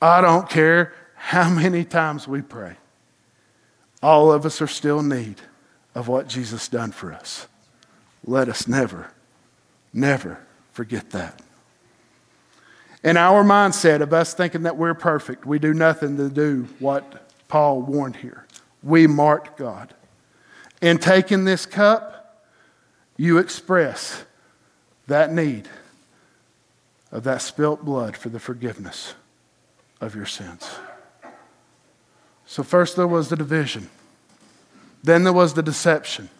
I 0.00 0.20
don't 0.20 0.48
care 0.48 0.94
how 1.14 1.50
many 1.50 1.84
times 1.84 2.26
we 2.26 2.40
pray. 2.40 2.76
All 4.02 4.32
of 4.32 4.46
us 4.46 4.62
are 4.62 4.66
still 4.66 5.00
in 5.00 5.08
need 5.10 5.36
of 5.94 6.08
what 6.08 6.26
Jesus 6.26 6.68
done 6.68 6.90
for 6.90 7.12
us. 7.12 7.46
Let 8.24 8.48
us 8.48 8.66
never, 8.66 9.12
never 9.92 10.40
forget 10.72 11.10
that. 11.10 11.42
In 13.04 13.16
our 13.16 13.44
mindset 13.44 14.00
of 14.00 14.12
us 14.12 14.34
thinking 14.34 14.62
that 14.62 14.76
we're 14.76 14.94
perfect, 14.94 15.44
we 15.44 15.58
do 15.58 15.74
nothing 15.74 16.16
to 16.16 16.28
do 16.28 16.68
what 16.78 17.28
Paul 17.48 17.82
warned 17.82 18.16
here 18.16 18.46
we 18.82 19.06
marked 19.06 19.56
God. 19.56 19.94
In 20.80 20.98
taking 20.98 21.44
this 21.44 21.66
cup, 21.66 22.44
you 23.16 23.38
express 23.38 24.24
that 25.06 25.32
need 25.32 25.68
of 27.12 27.24
that 27.24 27.42
spilt 27.42 27.84
blood 27.84 28.16
for 28.16 28.28
the 28.28 28.40
forgiveness 28.40 29.14
of 30.00 30.14
your 30.14 30.26
sins. 30.26 30.70
So, 32.46 32.62
first 32.62 32.96
there 32.96 33.06
was 33.06 33.28
the 33.28 33.36
division, 33.36 33.90
then 35.02 35.24
there 35.24 35.32
was 35.32 35.54
the 35.54 35.62
deception. 35.62 36.30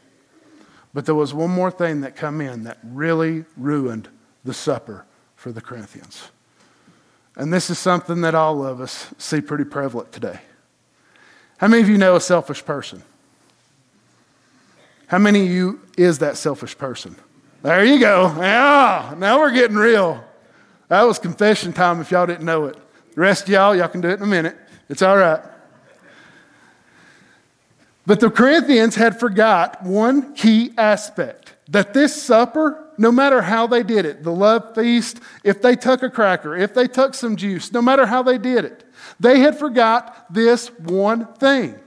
But 0.93 1.07
there 1.07 1.15
was 1.15 1.33
one 1.33 1.51
more 1.51 1.71
thing 1.71 2.01
that 2.01 2.17
come 2.17 2.41
in 2.41 2.65
that 2.65 2.79
really 2.83 3.45
ruined 3.57 4.09
the 4.45 4.55
supper 4.55 5.05
for 5.37 5.53
the 5.53 5.61
Corinthians. 5.61 6.31
And 7.37 7.53
this 7.53 7.71
is 7.71 7.79
something 7.79 8.23
that 8.23 8.35
all 8.35 8.67
of 8.67 8.81
us 8.81 9.15
see 9.17 9.41
pretty 9.41 9.65
prevalent 9.65 10.11
today. 10.13 10.41
How 11.61 11.69
many 11.69 11.83
of 11.83 11.91
you 11.91 11.99
know 11.99 12.17
a 12.17 12.21
selfish 12.23 12.65
person? 12.65 13.03
How 15.09 15.19
many 15.19 15.43
of 15.43 15.51
you 15.51 15.81
is 15.99 16.21
that 16.21 16.39
selfish 16.39 16.79
person? 16.79 17.15
There 17.63 17.85
you 17.85 18.01
go. 18.01 18.35
Yeah, 18.39 19.15
now 19.19 19.41
we're 19.41 19.53
getting 19.53 19.77
real. 19.77 20.25
That 20.89 21.03
was 21.03 21.19
confession 21.19 21.75
time 21.75 22.01
if 22.01 22.11
y'all 22.11 22.25
didn't 22.25 22.47
know 22.47 22.65
it. 22.65 22.79
The 23.15 23.21
rest 23.21 23.43
of 23.43 23.51
y'all, 23.51 23.77
y'all 23.77 23.89
can 23.89 24.01
do 24.01 24.09
it 24.09 24.15
in 24.15 24.23
a 24.23 24.27
minute. 24.27 24.57
It's 24.89 25.03
all 25.03 25.19
right. 25.19 25.43
But 28.07 28.21
the 28.21 28.31
Corinthians 28.31 28.95
had 28.95 29.21
forgot 29.21 29.83
one 29.83 30.33
key 30.33 30.73
aspect 30.79 31.57
that 31.69 31.93
this 31.93 32.23
supper, 32.23 32.83
no 32.97 33.13
matter 33.13 33.43
how 33.43 33.67
they 33.67 33.83
did 33.83 34.07
it, 34.07 34.23
the 34.23 34.33
love 34.33 34.75
feast, 34.75 35.21
if 35.45 35.61
they 35.61 35.77
took 35.77 36.03
a 36.03 36.09
cracker, 36.09 36.57
if 36.57 36.73
they 36.73 36.87
took 36.87 37.15
some 37.15 37.37
juice, 37.37 37.71
no 37.71 37.83
matter 37.83 38.07
how 38.07 38.23
they 38.23 38.39
did 38.39 38.65
it, 38.65 38.85
they 39.19 39.41
had 39.41 39.59
forgot 39.59 40.33
this 40.33 40.69
one 40.79 41.27
thing. 41.35 41.79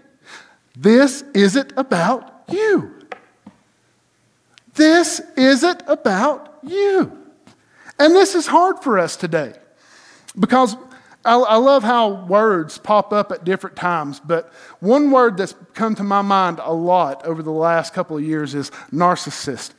This 0.76 1.24
isn't 1.34 1.74
about 1.78 2.44
you. 2.50 2.94
This 4.74 5.22
isn't 5.38 5.84
about 5.88 6.58
you. 6.64 7.18
And 8.00 8.16
this 8.16 8.36
is 8.36 8.48
hard 8.48 8.80
for 8.80 8.98
us 8.98 9.16
today 9.16 9.54
because 10.40 10.76
I, 11.24 11.36
I, 11.36 11.56
love 11.58 11.84
how 11.84 12.26
words 12.26 12.78
pop 12.78 13.14
up 13.14 13.32
at 13.32 13.46
different 13.46 13.76
times, 13.76 14.20
but 14.20 14.52
one 14.80 15.12
word 15.12 15.38
that's 15.38 15.56
come 15.74 15.96
to 15.96 16.04
my 16.04 16.22
mind 16.22 16.60
a 16.62 16.74
lot 16.74 17.26
over 17.26 17.42
the 17.44 17.52
last 17.52 17.94
couple 17.94 18.18
of 18.18 18.24
years 18.24 18.56
is 18.56 18.72
narcissistic. 18.92 19.74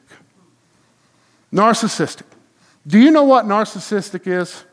Narcissistic. 1.53 2.23
Do 2.87 2.99
you 2.99 3.11
know 3.11 3.25
what 3.25 3.47
narcissistic 3.47 4.27
is? 4.27 4.65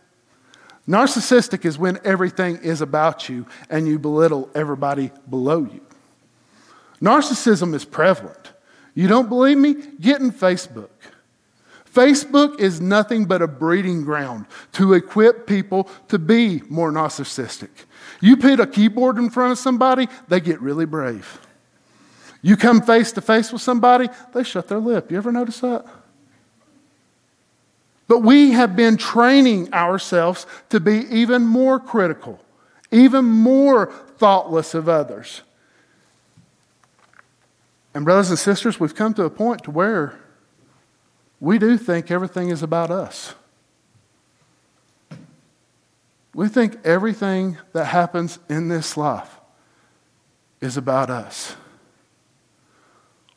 Narcissistic 0.88 1.66
is 1.66 1.78
when 1.78 2.00
everything 2.04 2.58
is 2.58 2.82
about 2.82 3.30
you 3.30 3.46
and 3.70 3.88
you 3.88 4.00
belittle 4.00 4.50
everybody 4.56 5.12
below 5.30 5.60
you. 5.60 5.82
Narcissism 7.02 7.74
is 7.74 7.86
prevalent. 7.86 8.52
You 8.94 9.08
don't 9.08 9.30
believe 9.30 9.58
me? 9.58 9.76
Get 10.00 10.22
in 10.22 10.32
Facebook. 10.32 10.90
Facebook 11.94 12.60
is 12.60 12.80
nothing 12.80 13.26
but 13.26 13.42
a 13.42 13.48
breeding 13.48 14.04
ground 14.04 14.46
to 14.74 14.94
equip 14.94 15.46
people 15.46 15.90
to 16.08 16.18
be 16.18 16.62
more 16.70 16.92
narcissistic. 16.92 17.70
You 18.22 18.38
put 18.38 18.60
a 18.60 18.68
keyboard 18.68 19.18
in 19.18 19.30
front 19.30 19.52
of 19.52 19.58
somebody, 19.58 20.08
they 20.30 20.40
get 20.40 20.62
really 20.62 20.86
brave. 20.86 21.40
You 22.42 22.56
come 22.56 22.82
face 22.82 23.12
to 23.14 23.22
face 23.22 23.52
with 23.52 23.62
somebody, 23.62 24.10
they 24.34 24.44
shut 24.44 24.68
their 24.68 24.80
lip. 24.80 25.12
You 25.12 25.18
ever 25.18 25.32
notice 25.32 25.60
that? 25.60 25.86
But 28.12 28.24
we 28.24 28.52
have 28.52 28.76
been 28.76 28.98
training 28.98 29.74
ourselves 29.74 30.46
to 30.68 30.82
be 30.82 31.06
even 31.10 31.44
more 31.44 31.80
critical, 31.80 32.42
even 32.92 33.24
more 33.24 33.86
thoughtless 34.18 34.74
of 34.74 34.90
others. 34.90 35.44
And, 37.94 38.04
brothers 38.04 38.30
and 38.30 38.38
sisters, 38.38 38.82
we've 38.82 38.94
come 38.94 39.14
to 39.14 39.24
a 39.24 39.30
point 39.30 39.64
to 39.64 39.72
where 39.72 40.20
we 41.40 41.58
do 41.58 41.78
think 41.78 42.12
everything 42.12 42.50
is 42.50 42.62
about 42.62 42.92
us. 42.92 43.34
We 46.36 46.50
think 46.50 46.86
everything 46.86 47.60
that 47.72 47.86
happens 47.86 48.40
in 48.50 48.68
this 48.68 48.98
life 48.98 49.40
is 50.60 50.76
about 50.76 51.10
us. 51.10 51.56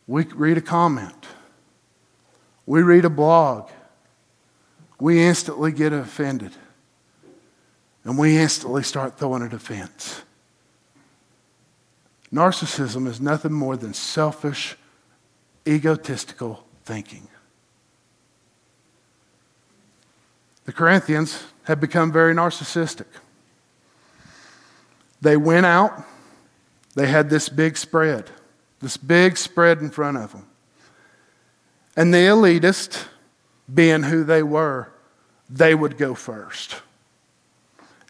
We 0.08 0.24
read 0.24 0.58
a 0.58 0.60
comment, 0.60 1.28
we 2.66 2.82
read 2.82 3.04
a 3.04 3.10
blog, 3.10 3.70
we 5.00 5.22
instantly 5.22 5.72
get 5.72 5.92
offended, 5.92 6.52
and 8.04 8.18
we 8.18 8.36
instantly 8.36 8.82
start 8.82 9.18
throwing 9.18 9.42
a 9.42 9.48
defense. 9.48 10.22
Narcissism 12.32 13.06
is 13.06 13.20
nothing 13.20 13.52
more 13.52 13.76
than 13.76 13.94
selfish, 13.94 14.76
egotistical 15.66 16.64
thinking. 16.84 17.28
The 20.64 20.72
Corinthians 20.72 21.44
had 21.64 21.80
become 21.80 22.10
very 22.10 22.34
narcissistic. 22.34 23.06
They 25.20 25.36
went 25.36 25.66
out, 25.66 26.04
they 26.94 27.06
had 27.06 27.30
this 27.30 27.48
big 27.48 27.76
spread, 27.76 28.30
this 28.80 28.96
big 28.96 29.36
spread 29.36 29.78
in 29.78 29.90
front 29.90 30.16
of 30.16 30.32
them. 30.32 30.46
And 31.96 32.12
the 32.12 32.18
elitist, 32.18 33.06
being 33.72 34.02
who 34.02 34.24
they 34.24 34.42
were, 34.42 34.92
they 35.48 35.74
would 35.74 35.96
go 35.96 36.14
first. 36.14 36.76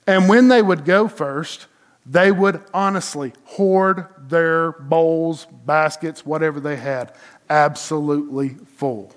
And 0.07 0.29
when 0.29 0.49
they 0.49 0.63
would 0.63 0.85
go 0.85 1.09
first, 1.09 1.67
they 2.07 2.31
would 2.31 2.63
honestly 2.75 3.33
hoard 3.45 4.07
their 4.19 4.73
bowls, 4.73 5.47
baskets, 5.65 6.27
whatever 6.27 6.61
they 6.61 6.77
had, 6.77 7.15
absolutely 7.49 8.51
full. 8.51 9.15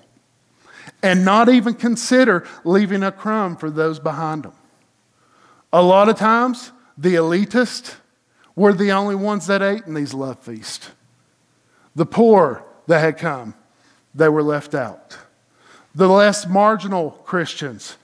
And 1.02 1.24
not 1.24 1.48
even 1.48 1.74
consider 1.74 2.46
leaving 2.64 3.02
a 3.02 3.12
crumb 3.12 3.56
for 3.56 3.70
those 3.70 3.98
behind 3.98 4.44
them. 4.44 4.54
A 5.72 5.82
lot 5.82 6.08
of 6.08 6.16
times, 6.16 6.72
the 6.96 7.14
elitist 7.14 7.96
were 8.56 8.72
the 8.72 8.90
only 8.90 9.14
ones 9.14 9.46
that 9.46 9.62
ate 9.62 9.84
in 9.84 9.94
these 9.94 10.14
love 10.14 10.38
feasts. 10.40 10.90
The 11.94 12.06
poor 12.06 12.64
that 12.86 13.00
had 13.00 13.18
come, 13.18 13.54
they 14.14 14.28
were 14.28 14.42
left 14.42 14.74
out. 14.74 15.18
The 15.98 16.08
less 16.08 16.46
marginal 16.46 17.10
Christians, 17.10 17.96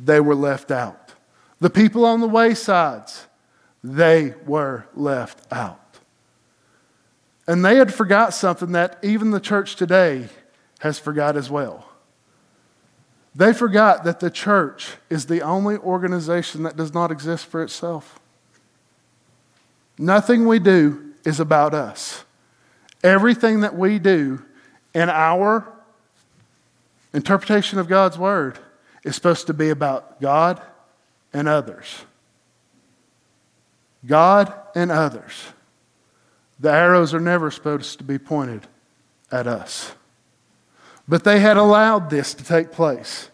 they 0.00 0.18
were 0.18 0.34
left 0.34 0.72
out. 0.72 1.12
The 1.60 1.70
people 1.70 2.04
on 2.04 2.20
the 2.20 2.26
waysides, 2.28 3.26
they 3.84 4.34
were 4.44 4.86
left 4.96 5.46
out. 5.52 5.98
And 7.46 7.64
they 7.64 7.76
had 7.76 7.94
forgot 7.94 8.34
something 8.34 8.72
that 8.72 8.98
even 9.04 9.30
the 9.30 9.38
church 9.38 9.76
today 9.76 10.30
has 10.80 10.98
forgot 10.98 11.36
as 11.36 11.48
well. 11.48 11.88
They 13.36 13.52
forgot 13.52 14.02
that 14.02 14.18
the 14.18 14.32
church 14.32 14.96
is 15.08 15.26
the 15.26 15.40
only 15.40 15.76
organization 15.76 16.64
that 16.64 16.76
does 16.76 16.92
not 16.92 17.12
exist 17.12 17.46
for 17.46 17.62
itself. 17.62 18.18
Nothing 19.96 20.44
we 20.44 20.58
do 20.58 21.12
is 21.24 21.38
about 21.38 21.72
us. 21.72 22.24
Everything 23.04 23.60
that 23.60 23.76
we 23.76 24.00
do 24.00 24.44
in 24.92 25.08
our 25.08 25.77
interpretation 27.12 27.78
of 27.78 27.88
God's 27.88 28.18
word 28.18 28.58
is 29.04 29.14
supposed 29.14 29.46
to 29.46 29.54
be 29.54 29.70
about 29.70 30.20
God 30.20 30.60
and 31.32 31.48
others. 31.48 32.04
God 34.06 34.52
and 34.74 34.90
others. 34.90 35.32
The 36.60 36.70
arrows 36.70 37.14
are 37.14 37.20
never 37.20 37.50
supposed 37.50 37.98
to 37.98 38.04
be 38.04 38.18
pointed 38.18 38.66
at 39.30 39.46
us. 39.46 39.92
But 41.06 41.24
they 41.24 41.40
had 41.40 41.56
allowed 41.56 42.10
this 42.10 42.34
to 42.34 42.44
take 42.44 42.72
place. 42.72 43.30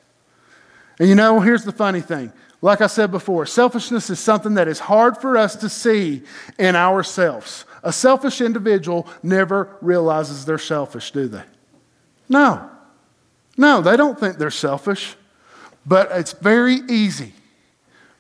And 0.99 1.09
you 1.09 1.15
know, 1.15 1.41
here's 1.41 1.65
the 1.65 1.73
funny 1.73 2.01
thing. 2.01 2.33
Like 2.63 2.81
I 2.81 2.87
said 2.87 3.11
before, 3.11 3.45
selfishness 3.47 4.09
is 4.09 4.19
something 4.19 4.55
that 4.55 4.69
is 4.69 4.79
hard 4.79 5.19
for 5.19 5.37
us 5.37 5.57
to 5.57 5.69
see 5.69 6.23
in 6.59 6.77
ourselves. 6.77 7.67
A 7.83 7.93
selfish 7.93 8.41
individual 8.41 9.07
never 9.23 9.77
realizes 9.83 10.45
they're 10.45 10.57
selfish, 10.57 11.11
do 11.11 11.29
they? 11.29 11.43
No. 12.29 12.71
No, 13.57 13.81
they 13.81 13.97
don't 13.97 14.19
think 14.19 14.39
they're 14.39 14.51
selfish. 14.51 15.17
But 15.87 16.11
it's 16.13 16.33
very 16.33 16.77
easy 16.89 17.35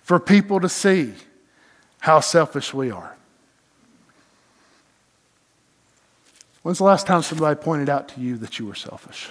for 0.02 0.20
people 0.20 0.60
to 0.60 0.68
see 0.68 1.14
how 2.00 2.20
selfish 2.20 2.74
we 2.74 2.90
are. 2.90 3.16
When's 6.62 6.78
the 6.78 6.84
last 6.84 7.06
time 7.06 7.22
somebody 7.22 7.58
pointed 7.60 7.88
out 7.88 8.08
to 8.08 8.20
you 8.20 8.36
that 8.38 8.58
you 8.58 8.66
were 8.66 8.74
selfish? 8.74 9.30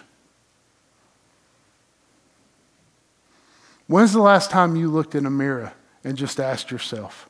When's 3.87 4.13
the 4.13 4.21
last 4.21 4.49
time 4.49 4.75
you 4.75 4.89
looked 4.89 5.13
in 5.13 5.25
a 5.25 5.29
mirror 5.29 5.73
and 6.03 6.17
just 6.17 6.39
asked 6.39 6.71
yourself, 6.71 7.29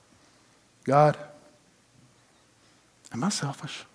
God, 0.84 1.18
am 3.12 3.24
I 3.24 3.30
selfish? 3.30 3.86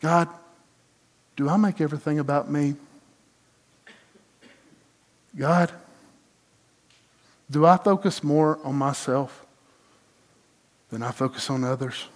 God, 0.00 0.28
do 1.36 1.48
I 1.48 1.56
make 1.56 1.80
everything 1.80 2.18
about 2.18 2.50
me? 2.50 2.74
God, 5.36 5.72
do 7.50 7.66
I 7.66 7.76
focus 7.76 8.22
more 8.22 8.58
on 8.64 8.74
myself 8.74 9.46
than 10.90 11.02
I 11.02 11.10
focus 11.10 11.48
on 11.48 11.64
others? 11.64 12.06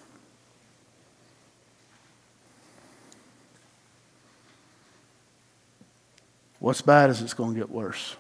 What's 6.59 6.83
bad 6.83 7.11
is 7.11 7.23
it's 7.23 7.35
going 7.35 7.55
to 7.55 7.61
get 7.61 7.71
worse. 7.71 8.17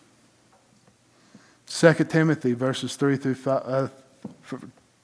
2 1.67 1.95
Timothy 2.05 2.53
verses 2.53 2.97
3 2.97 3.17
through 3.17 3.35
5, 3.35 3.63
uh, 3.67 3.89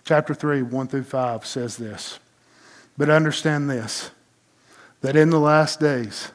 chapter 0.05 0.35
3, 0.35 0.63
1 0.63 0.87
through 0.89 1.03
5 1.03 1.45
says 1.45 1.77
this. 1.77 2.19
But 2.97 3.11
understand 3.11 3.69
this, 3.69 4.11
that 5.03 5.17
in 5.17 5.31
the 5.31 5.41
last 5.41 5.79
days 5.79 6.33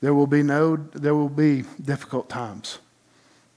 there 0.00 0.14
will 0.14 0.26
be 0.26 0.42
no 0.42 0.76
there 0.76 1.14
will 1.14 1.28
be 1.28 1.64
difficult 1.82 2.28
times. 2.28 2.78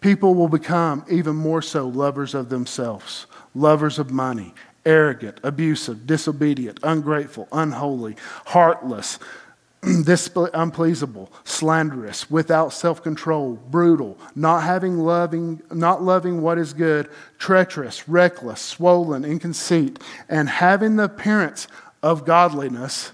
People 0.01 0.33
will 0.33 0.47
become 0.47 1.03
even 1.09 1.35
more 1.35 1.61
so 1.61 1.87
lovers 1.87 2.33
of 2.33 2.47
themselves, 2.47 3.25
lovers 3.53 3.99
of 3.99 4.11
money, 4.11 4.53
arrogant, 4.85 5.39
abusive, 5.43 6.07
disobedient, 6.07 6.79
ungrateful, 6.83 7.49
unholy, 7.51 8.15
heartless, 8.45 9.19
unpleasable, 9.83 11.29
slanderous, 11.43 12.31
without 12.31 12.73
self-control, 12.73 13.55
brutal, 13.69 14.17
not 14.35 14.63
having 14.63 14.97
loving, 14.97 15.61
not 15.71 16.01
loving 16.01 16.41
what 16.41 16.57
is 16.57 16.73
good, 16.73 17.09
treacherous, 17.37 18.07
reckless, 18.07 18.61
swollen 18.61 19.25
in 19.25 19.37
conceit, 19.37 19.99
and 20.29 20.49
having 20.49 20.95
the 20.95 21.03
appearance 21.03 21.67
of 22.01 22.25
godliness. 22.25 23.11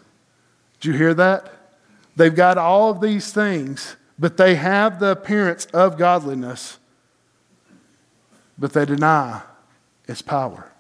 Did 0.85 0.91
you 0.91 0.97
hear 0.99 1.15
that? 1.15 1.51
They've 2.15 2.35
got 2.35 2.59
all 2.59 2.91
of 2.91 3.01
these 3.01 3.33
things, 3.33 3.95
but 4.19 4.37
they 4.37 4.53
have 4.53 4.99
the 4.99 5.09
appearance 5.09 5.65
of 5.73 5.97
godliness, 5.97 6.77
but 8.55 8.71
they 8.71 8.85
deny 8.85 9.41
its 10.07 10.21
power. 10.21 10.71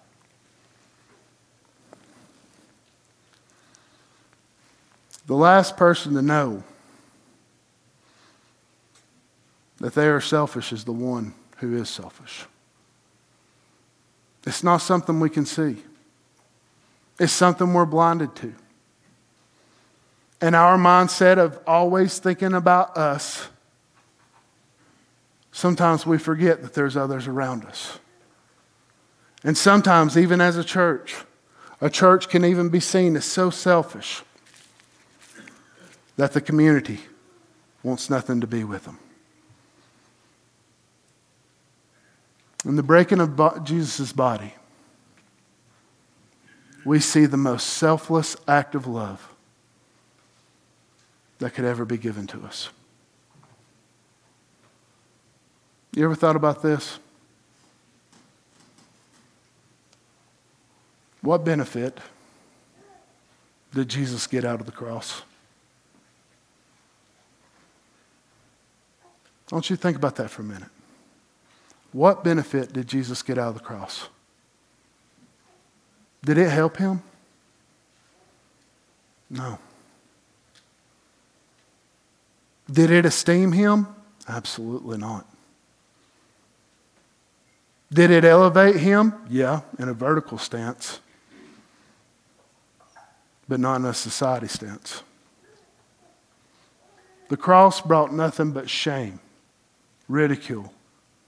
The 5.25 5.33
last 5.33 5.75
person 5.75 6.13
to 6.13 6.21
know 6.21 6.61
that 9.79 9.95
they 9.95 10.05
are 10.05 10.21
selfish 10.21 10.71
is 10.71 10.83
the 10.83 10.91
one 10.91 11.33
who 11.57 11.75
is 11.75 11.89
selfish. 11.89 12.45
It's 14.45 14.63
not 14.63 14.83
something 14.83 15.19
we 15.19 15.31
can 15.31 15.47
see, 15.47 15.77
it's 17.19 17.33
something 17.33 17.73
we're 17.73 17.87
blinded 17.87 18.35
to. 18.35 18.53
And 20.41 20.55
our 20.55 20.77
mindset 20.77 21.37
of 21.37 21.59
always 21.65 22.19
thinking 22.19 22.53
about 22.53 22.97
us, 22.97 23.47
sometimes 25.51 26.05
we 26.05 26.17
forget 26.17 26.61
that 26.61 26.73
there's 26.73 26.97
others 26.97 27.27
around 27.27 27.65
us. 27.65 27.99
And 29.43 29.57
sometimes, 29.57 30.17
even 30.17 30.41
as 30.41 30.57
a 30.57 30.63
church, 30.63 31.15
a 31.79 31.89
church 31.89 32.29
can 32.29 32.43
even 32.43 32.69
be 32.69 32.79
seen 32.79 33.15
as 33.15 33.25
so 33.25 33.49
selfish 33.49 34.23
that 36.17 36.33
the 36.33 36.41
community 36.41 36.99
wants 37.83 38.09
nothing 38.09 38.41
to 38.41 38.47
be 38.47 38.63
with 38.63 38.85
them. 38.85 38.97
In 42.65 42.75
the 42.75 42.83
breaking 42.83 43.19
of 43.19 43.63
Jesus' 43.63 44.11
body, 44.11 44.55
we 46.83 46.99
see 46.99 47.25
the 47.25 47.37
most 47.37 47.67
selfless 47.67 48.35
act 48.47 48.73
of 48.73 48.87
love 48.87 49.34
that 51.39 51.53
could 51.53 51.65
ever 51.65 51.85
be 51.85 51.97
given 51.97 52.27
to 52.27 52.43
us. 52.45 52.69
You 55.93 56.05
ever 56.05 56.15
thought 56.15 56.35
about 56.35 56.61
this? 56.61 56.99
What 61.21 61.43
benefit 61.43 61.99
did 63.73 63.89
Jesus 63.89 64.27
get 64.27 64.45
out 64.45 64.59
of 64.59 64.65
the 64.65 64.71
cross? 64.71 65.23
Don't 69.47 69.69
you 69.69 69.75
think 69.75 69.95
about 69.97 70.15
that 70.17 70.29
for 70.29 70.41
a 70.41 70.45
minute. 70.45 70.69
What 71.91 72.23
benefit 72.23 72.73
did 72.73 72.87
Jesus 72.87 73.21
get 73.21 73.37
out 73.37 73.49
of 73.49 73.53
the 73.53 73.61
cross? 73.61 74.09
Did 76.23 76.37
it 76.37 76.49
help 76.49 76.77
him? 76.77 77.01
No. 79.29 79.59
Did 82.71 82.91
it 82.91 83.05
esteem 83.05 83.51
him? 83.51 83.87
Absolutely 84.27 84.97
not. 84.97 85.27
Did 87.93 88.11
it 88.11 88.25
elevate 88.25 88.77
him? 88.77 89.13
Yeah, 89.29 89.61
in 89.77 89.87
a 89.87 89.93
vertical 89.93 90.37
stance, 90.37 90.99
but 93.47 93.59
not 93.59 93.77
in 93.77 93.85
a 93.85 93.93
society 93.93 94.47
stance. 94.47 95.03
The 97.29 97.37
cross 97.37 97.81
brought 97.81 98.13
nothing 98.13 98.51
but 98.51 98.69
shame, 98.69 99.19
ridicule, 100.07 100.73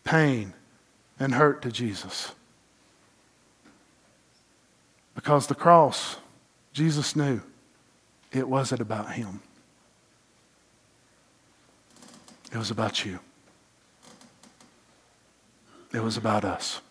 pain, 0.03 0.53
and 1.19 1.33
hurt 1.33 1.61
to 1.63 1.71
Jesus. 1.71 2.31
Because 5.15 5.47
the 5.47 5.55
cross, 5.55 6.17
Jesus 6.73 7.15
knew 7.15 7.41
it 8.31 8.47
wasn't 8.47 8.81
about 8.81 9.13
him, 9.13 9.41
it 12.51 12.57
was 12.57 12.71
about 12.71 13.05
you. 13.05 13.19
It 15.93 16.01
was 16.01 16.17
about 16.17 16.43
us. 16.43 16.81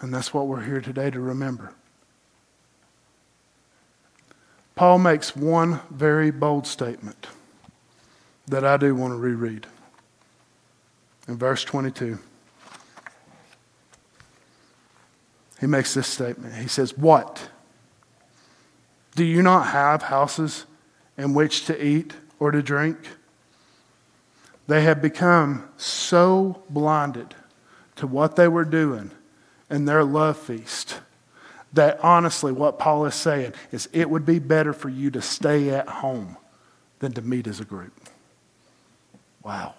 And 0.00 0.14
that's 0.14 0.32
what 0.32 0.46
we're 0.46 0.64
here 0.64 0.80
today 0.80 1.10
to 1.10 1.20
remember. 1.20 1.74
Paul 4.74 4.98
makes 4.98 5.34
one 5.34 5.80
very 5.90 6.30
bold 6.30 6.66
statement 6.66 7.26
that 8.46 8.64
I 8.64 8.76
do 8.76 8.94
want 8.94 9.12
to 9.12 9.16
reread. 9.16 9.66
In 11.26 11.36
verse 11.36 11.64
22, 11.64 12.18
he 15.60 15.66
makes 15.66 15.94
this 15.94 16.06
statement. 16.06 16.54
He 16.54 16.68
says, 16.68 16.96
What? 16.96 17.50
Do 19.16 19.24
you 19.24 19.42
not 19.42 19.66
have 19.68 20.04
houses 20.04 20.64
in 21.18 21.34
which 21.34 21.66
to 21.66 21.84
eat 21.84 22.14
or 22.38 22.50
to 22.50 22.62
drink? 22.62 22.96
They 24.66 24.82
had 24.82 25.02
become 25.02 25.68
so 25.76 26.62
blinded 26.70 27.34
to 27.96 28.06
what 28.06 28.36
they 28.36 28.48
were 28.48 28.64
doing 28.64 29.10
in 29.68 29.84
their 29.84 30.04
love 30.04 30.38
feast 30.38 31.00
that 31.72 32.02
honestly, 32.02 32.52
what 32.52 32.78
Paul 32.78 33.04
is 33.04 33.14
saying 33.14 33.52
is 33.72 33.88
it 33.92 34.08
would 34.08 34.24
be 34.24 34.38
better 34.38 34.72
for 34.72 34.88
you 34.88 35.10
to 35.10 35.20
stay 35.20 35.70
at 35.70 35.88
home 35.88 36.36
than 37.00 37.12
to 37.12 37.22
meet 37.22 37.46
as 37.46 37.60
a 37.60 37.64
group. 37.64 37.92
Wow. 39.42 39.74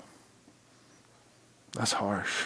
That's 1.73 1.93
harsh. 1.93 2.45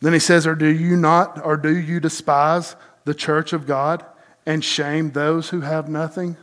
Then 0.00 0.12
he 0.12 0.18
says, 0.18 0.46
Or 0.46 0.54
do 0.54 0.66
you 0.66 0.96
not, 0.96 1.44
or 1.44 1.56
do 1.56 1.76
you 1.76 2.00
despise 2.00 2.74
the 3.04 3.14
church 3.14 3.52
of 3.52 3.66
God 3.66 4.04
and 4.44 4.64
shame 4.64 5.12
those 5.12 5.50
who 5.50 5.60
have 5.60 5.88
nothing? 5.88 6.36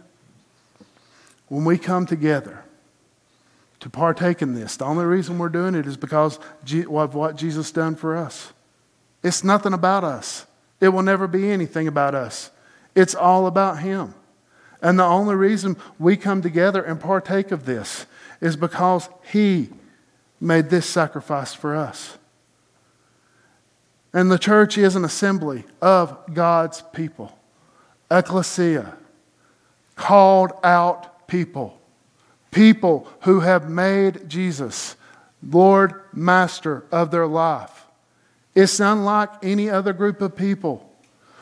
When 1.50 1.66
we 1.66 1.78
come 1.78 2.06
together 2.06 2.64
to 3.82 3.90
partake 3.90 4.42
in 4.42 4.54
this, 4.54 4.78
the 4.78 4.86
only 4.86 5.06
reason 5.06 5.38
we're 5.38 5.50
doing 5.50 5.76
it 5.76 5.86
is 5.86 5.98
because 5.98 6.40
of 6.72 7.16
what 7.16 7.36
Jesus 7.36 7.72
done 7.72 7.96
for 7.96 8.16
us. 8.16 8.54
It's 9.24 9.44
nothing 9.44 9.74
about 9.74 10.04
us. 10.04 10.46
It 10.80 10.90
will 10.90 11.04
never 11.04 11.28
be 11.28 11.52
anything 11.52 11.88
about 11.88 12.16
us. 12.16 12.52
It's 12.96 13.16
all 13.16 13.48
about 13.48 13.80
Him. 13.80 14.14
And 14.82 14.98
the 14.98 15.04
only 15.04 15.36
reason 15.36 15.76
we 15.98 16.16
come 16.16 16.42
together 16.42 16.82
and 16.82 17.00
partake 17.00 17.52
of 17.52 17.66
this 17.66 18.06
is 18.40 18.56
because 18.56 19.10
He 19.32 19.70
made 20.40 20.70
this 20.70 20.86
sacrifice 20.86 21.54
for 21.54 21.76
us. 21.76 22.18
And 24.14 24.32
the 24.32 24.40
church 24.40 24.78
is 24.78 24.96
an 24.96 25.04
assembly 25.04 25.66
of 25.82 26.18
God's 26.34 26.82
people, 26.94 27.38
ecclesia, 28.10 28.96
called 29.96 30.52
out 30.64 31.19
people, 31.30 31.80
people 32.52 33.08
who 33.22 33.40
have 33.40 33.70
made 33.70 34.28
Jesus 34.28 34.98
Lord, 35.42 36.02
Master 36.14 36.84
of 36.92 37.12
their 37.12 37.28
life. 37.28 37.86
It's 38.56 38.80
unlike 38.80 39.30
any 39.42 39.70
other 39.70 39.94
group 39.94 40.22
of 40.22 40.36
people 40.36 40.86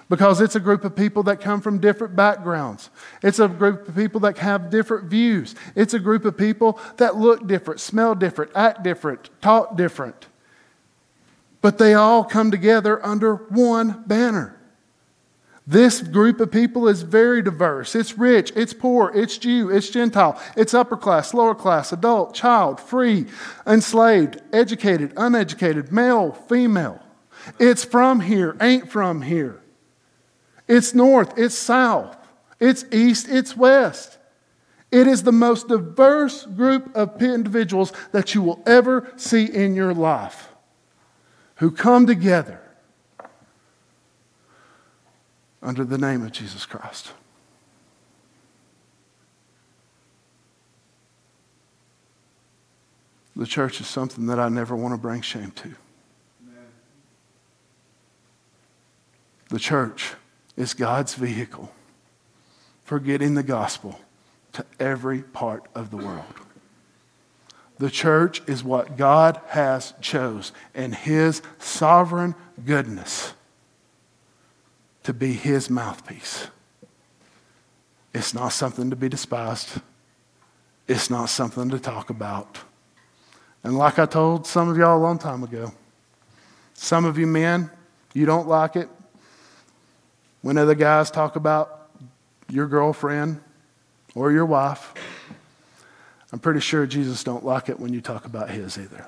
because 0.10 0.40
it's 0.40 0.56
a 0.56 0.60
group 0.60 0.86
of 0.86 0.96
people 0.96 1.24
that 1.24 1.42
come 1.42 1.62
from 1.62 1.80
different 1.80 2.16
backgrounds. 2.16 2.90
It's 3.24 3.40
a 3.40 3.48
group 3.48 3.88
of 3.88 3.96
people 3.96 4.22
that 4.22 4.38
have 4.38 4.70
different 4.70 5.10
views. 5.10 5.56
It's 5.76 5.94
a 5.94 6.00
group 6.00 6.26
of 6.26 6.38
people 6.38 6.80
that 6.98 7.16
look 7.18 7.48
different, 7.48 7.80
smell 7.80 8.16
different, 8.16 8.52
act 8.56 8.84
different, 8.84 9.30
talk 9.42 9.76
different. 9.76 10.28
But 11.62 11.78
they 11.78 11.94
all 11.94 12.24
come 12.24 12.52
together 12.52 13.04
under 13.06 13.36
one 13.36 14.04
banner. 14.06 14.57
This 15.70 16.02
group 16.02 16.40
of 16.40 16.50
people 16.50 16.88
is 16.88 17.02
very 17.02 17.42
diverse. 17.42 17.94
It's 17.94 18.18
rich, 18.18 18.54
it's 18.56 18.74
poor, 18.74 19.12
it's 19.14 19.38
Jew, 19.38 19.70
it's 19.70 19.90
Gentile, 19.90 20.42
it's 20.56 20.74
upper 20.74 20.96
class, 20.96 21.34
lower 21.34 21.54
class, 21.54 21.92
adult, 21.92 22.34
child, 22.34 22.80
free, 22.80 23.26
enslaved, 23.66 24.42
educated, 24.54 25.12
uneducated, 25.18 25.92
male, 25.92 26.32
female. 26.32 27.02
It's 27.60 27.84
from 27.84 28.22
here, 28.22 28.56
ain't 28.62 28.90
from 28.90 29.22
here. 29.22 29.62
It's 30.70 30.96
north, 30.96 31.38
it's 31.38 31.56
south, 31.56 32.16
it's 32.62 32.86
east, 32.94 33.28
it's 33.28 33.58
west. 33.58 34.18
It 34.90 35.06
is 35.06 35.24
the 35.24 35.34
most 35.34 35.68
diverse 35.68 36.46
group 36.46 36.96
of 36.96 37.22
individuals 37.22 37.92
that 38.14 38.34
you 38.34 38.42
will 38.42 38.64
ever 38.66 39.12
see 39.18 39.44
in 39.44 39.76
your 39.76 39.94
life 39.94 40.48
who 41.56 41.72
come 41.72 42.08
together 42.08 42.62
under 45.62 45.84
the 45.84 45.98
name 45.98 46.24
of 46.24 46.32
Jesus 46.32 46.66
Christ. 46.66 47.12
The 53.36 53.46
church 53.46 53.80
is 53.80 53.88
something 53.88 54.26
that 54.28 54.40
I 54.40 54.50
never 54.50 54.76
want 54.76 54.94
to 54.94 54.98
bring 54.98 55.22
shame 55.22 55.52
to. 55.52 55.76
The 59.50 59.60
church 59.60 60.14
is 60.58 60.74
God's 60.74 61.14
vehicle 61.14 61.72
for 62.84 63.00
getting 63.00 63.36
the 63.36 63.44
gospel 63.44 64.00
to 64.54 64.66
every 64.80 65.22
part 65.22 65.68
of 65.76 65.92
the 65.92 65.98
world. 65.98 66.26
The 67.78 67.92
church 67.92 68.42
is 68.48 68.64
what 68.64 68.98
God 68.98 69.40
has 69.50 69.94
chose 70.02 70.52
in 70.74 70.94
his 70.94 71.44
sovereign 71.60 72.34
goodness 72.66 73.34
to 75.08 75.14
be 75.14 75.32
his 75.32 75.70
mouthpiece. 75.70 76.48
It's 78.14 78.34
not 78.34 78.50
something 78.50 78.90
to 78.90 78.96
be 78.98 79.08
despised. 79.08 79.80
It's 80.86 81.10
not 81.10 81.30
something 81.30 81.70
to 81.70 81.80
talk 81.80 82.10
about. 82.10 82.60
And 83.64 83.78
like 83.78 84.00
I 84.00 84.06
told 84.06 84.46
some 84.46 84.68
of 84.68 84.76
y'all 84.76 84.98
a 84.98 85.00
long 85.00 85.18
time 85.18 85.44
ago, 85.44 85.72
some 86.74 87.06
of 87.06 87.18
you 87.18 87.26
men, 87.26 87.72
you 88.14 88.26
don't 88.26 88.50
like 88.50 88.76
it 88.76 88.90
when 90.42 90.58
other 90.58 90.76
guys 90.76 91.10
talk 91.10 91.38
about 91.38 91.90
your 92.50 92.68
girlfriend 92.68 93.40
or 94.14 94.34
your 94.34 94.46
wife, 94.46 94.94
I'm 96.34 96.40
pretty 96.40 96.60
sure 96.60 96.86
Jesus 96.86 97.24
don't 97.24 97.46
like 97.46 97.70
it 97.70 97.80
when 97.80 97.94
you 97.94 98.02
talk 98.02 98.26
about 98.26 98.50
his 98.50 98.78
either. 98.78 99.08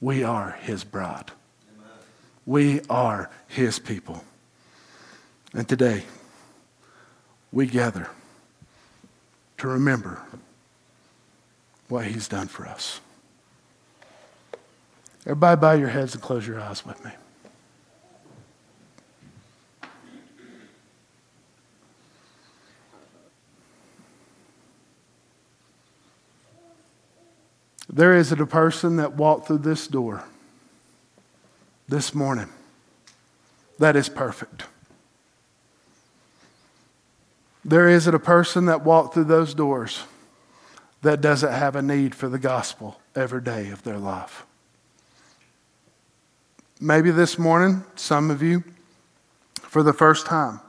We 0.00 0.24
are 0.24 0.52
his 0.62 0.82
bride. 0.82 1.30
We 2.46 2.80
are 2.88 3.28
his 3.48 3.78
people. 3.78 4.24
And 5.56 5.66
today, 5.66 6.02
we 7.50 7.66
gather 7.66 8.10
to 9.56 9.66
remember 9.66 10.20
what 11.88 12.04
he's 12.04 12.28
done 12.28 12.46
for 12.46 12.66
us. 12.66 13.00
Everybody, 15.22 15.58
bow 15.58 15.72
your 15.72 15.88
heads 15.88 16.12
and 16.12 16.22
close 16.22 16.46
your 16.46 16.60
eyes 16.60 16.84
with 16.84 17.02
me. 17.02 17.10
There 27.88 28.14
is 28.14 28.30
a 28.30 28.44
person 28.44 28.96
that 28.96 29.14
walked 29.14 29.46
through 29.46 29.58
this 29.58 29.88
door 29.88 30.22
this 31.88 32.14
morning 32.14 32.50
that 33.78 33.96
is 33.96 34.10
perfect. 34.10 34.64
There 37.66 37.88
is 37.88 38.06
a 38.06 38.16
person 38.20 38.66
that 38.66 38.84
walked 38.84 39.14
through 39.14 39.24
those 39.24 39.52
doors 39.52 40.04
that 41.02 41.20
doesn't 41.20 41.52
have 41.52 41.74
a 41.74 41.82
need 41.82 42.14
for 42.14 42.28
the 42.28 42.38
gospel 42.38 43.00
every 43.16 43.40
day 43.40 43.70
of 43.70 43.82
their 43.82 43.98
life. 43.98 44.46
Maybe 46.80 47.10
this 47.10 47.40
morning, 47.40 47.82
some 47.96 48.30
of 48.30 48.40
you, 48.40 48.62
for 49.62 49.82
the 49.82 49.92
first 49.92 50.26
time, 50.26 50.60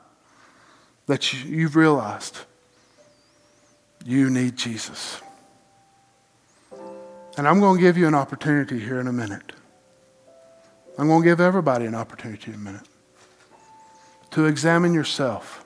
that 1.05 1.45
you've 1.45 1.75
realized 1.75 2.39
You 4.03 4.29
need 4.29 4.55
Jesus. 4.55 5.21
And 7.37 7.47
I'm 7.47 7.59
going 7.59 7.77
to 7.77 7.81
give 7.81 7.97
you 7.97 8.07
an 8.07 8.15
opportunity 8.15 8.79
here 8.79 8.99
in 8.99 9.07
a 9.07 9.13
minute. 9.13 9.51
I'm 10.97 11.07
going 11.07 11.21
to 11.21 11.27
give 11.27 11.41
everybody 11.41 11.85
an 11.85 11.93
opportunity 11.93 12.51
in 12.51 12.55
a 12.55 12.59
minute 12.59 12.87
to 14.31 14.45
examine 14.45 14.93
yourself, 14.93 15.65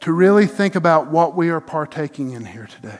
to 0.00 0.12
really 0.12 0.46
think 0.46 0.74
about 0.74 1.10
what 1.10 1.34
we 1.34 1.50
are 1.50 1.60
partaking 1.60 2.30
in 2.30 2.44
here 2.44 2.66
today. 2.66 2.98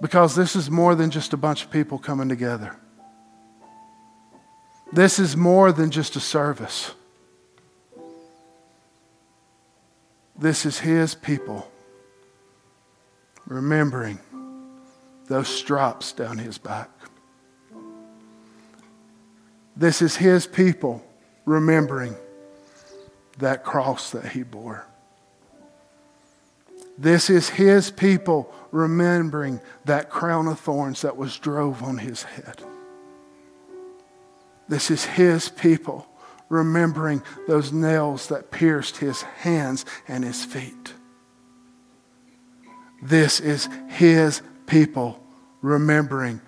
Because 0.00 0.34
this 0.34 0.56
is 0.56 0.70
more 0.70 0.94
than 0.94 1.10
just 1.10 1.32
a 1.32 1.36
bunch 1.36 1.64
of 1.64 1.70
people 1.70 1.98
coming 1.98 2.28
together. 2.28 2.76
This 4.92 5.18
is 5.18 5.36
more 5.36 5.72
than 5.72 5.90
just 5.90 6.16
a 6.16 6.20
service. 6.20 6.92
This 10.36 10.66
is 10.66 10.78
His 10.80 11.14
people 11.14 11.70
remembering 13.46 14.18
those 15.26 15.48
stripes 15.48 16.12
down 16.12 16.38
His 16.38 16.58
back. 16.58 16.90
This 19.76 20.02
is 20.02 20.16
His 20.16 20.46
people 20.46 21.04
remembering 21.44 22.16
that 23.38 23.64
cross 23.64 24.10
that 24.10 24.32
He 24.32 24.42
bore. 24.42 24.86
This 26.96 27.28
is 27.28 27.48
His 27.48 27.90
people 27.90 28.52
remembering 28.70 29.60
that 29.84 30.10
crown 30.10 30.46
of 30.46 30.60
thorns 30.60 31.02
that 31.02 31.16
was 31.16 31.38
drove 31.38 31.82
on 31.82 31.98
His 31.98 32.22
head. 32.22 32.62
This 34.68 34.90
is 34.90 35.04
His 35.04 35.48
people 35.48 36.06
remembering 36.48 37.22
those 37.48 37.72
nails 37.72 38.28
that 38.28 38.50
pierced 38.50 38.98
His 38.98 39.22
hands 39.22 39.84
and 40.06 40.24
His 40.24 40.44
feet. 40.44 40.94
This 43.02 43.40
is 43.40 43.68
His 43.88 44.40
people 44.66 45.20
remembering 45.62 46.40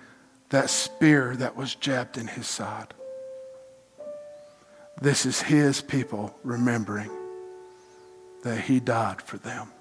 that 0.49 0.69
spear 0.69 1.35
that 1.35 1.57
was 1.57 1.75
jabbed 1.75 2.17
in 2.17 2.27
His 2.27 2.47
side. 2.47 2.93
This 5.01 5.25
is 5.25 5.41
his 5.41 5.81
people 5.81 6.35
remembering 6.43 7.11
that 8.43 8.61
he 8.61 8.79
died 8.79 9.21
for 9.21 9.37
them. 9.37 9.71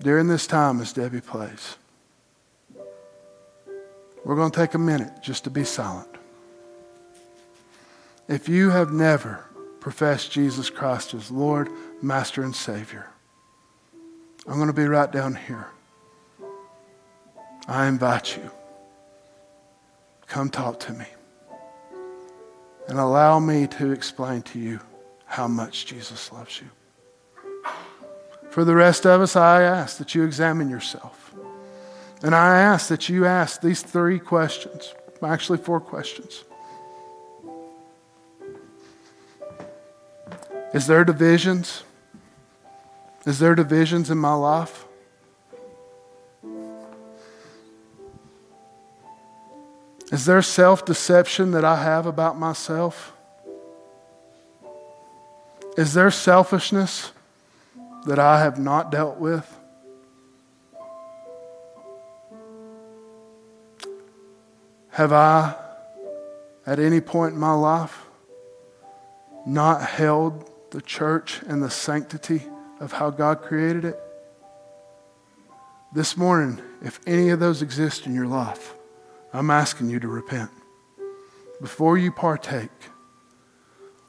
During 0.00 0.26
this 0.26 0.46
time, 0.46 0.80
as 0.80 0.92
Debbie 0.92 1.20
plays, 1.20 1.76
we're 4.24 4.36
going 4.36 4.50
to 4.50 4.56
take 4.56 4.74
a 4.74 4.78
minute 4.78 5.22
just 5.22 5.44
to 5.44 5.50
be 5.50 5.64
silent. 5.64 6.08
If 8.28 8.48
you 8.48 8.70
have 8.70 8.92
never 8.92 9.44
professed 9.80 10.32
Jesus 10.32 10.70
Christ 10.70 11.12
as 11.12 11.30
Lord, 11.30 11.68
Master, 12.00 12.42
and 12.42 12.54
Savior, 12.54 13.08
I'm 14.46 14.56
going 14.56 14.68
to 14.68 14.72
be 14.72 14.86
right 14.86 15.10
down 15.10 15.34
here. 15.34 15.66
I 17.68 17.86
invite 17.86 18.36
you 18.36 18.50
Come 20.32 20.48
talk 20.48 20.80
to 20.80 20.94
me. 20.94 21.04
And 22.88 22.98
allow 22.98 23.38
me 23.38 23.66
to 23.66 23.92
explain 23.92 24.40
to 24.44 24.58
you 24.58 24.80
how 25.26 25.46
much 25.46 25.84
Jesus 25.84 26.32
loves 26.32 26.58
you. 26.58 26.68
For 28.48 28.64
the 28.64 28.74
rest 28.74 29.04
of 29.04 29.20
us, 29.20 29.36
I 29.36 29.60
ask 29.60 29.98
that 29.98 30.14
you 30.14 30.24
examine 30.24 30.70
yourself. 30.70 31.34
And 32.22 32.34
I 32.34 32.60
ask 32.60 32.88
that 32.88 33.10
you 33.10 33.26
ask 33.26 33.60
these 33.60 33.82
three 33.82 34.18
questions, 34.18 34.94
actually, 35.22 35.58
four 35.58 35.80
questions. 35.80 36.44
Is 40.72 40.86
there 40.86 41.04
divisions? 41.04 41.84
Is 43.26 43.38
there 43.38 43.54
divisions 43.54 44.10
in 44.10 44.16
my 44.16 44.32
life? 44.32 44.86
Is 50.12 50.26
there 50.26 50.42
self 50.42 50.84
deception 50.84 51.52
that 51.52 51.64
I 51.64 51.82
have 51.82 52.04
about 52.04 52.38
myself? 52.38 53.14
Is 55.78 55.94
there 55.94 56.10
selfishness 56.10 57.12
that 58.04 58.18
I 58.18 58.40
have 58.40 58.58
not 58.58 58.92
dealt 58.92 59.16
with? 59.16 59.50
Have 64.90 65.14
I, 65.14 65.54
at 66.66 66.78
any 66.78 67.00
point 67.00 67.32
in 67.32 67.40
my 67.40 67.54
life, 67.54 68.04
not 69.46 69.80
held 69.80 70.50
the 70.72 70.82
church 70.82 71.40
and 71.48 71.62
the 71.62 71.70
sanctity 71.70 72.42
of 72.80 72.92
how 72.92 73.08
God 73.08 73.40
created 73.40 73.86
it? 73.86 73.98
This 75.94 76.18
morning, 76.18 76.60
if 76.82 77.00
any 77.06 77.30
of 77.30 77.40
those 77.40 77.62
exist 77.62 78.04
in 78.04 78.14
your 78.14 78.26
life, 78.26 78.74
I'm 79.32 79.50
asking 79.50 79.88
you 79.88 79.98
to 80.00 80.08
repent. 80.08 80.50
Before 81.60 81.96
you 81.96 82.12
partake, 82.12 82.70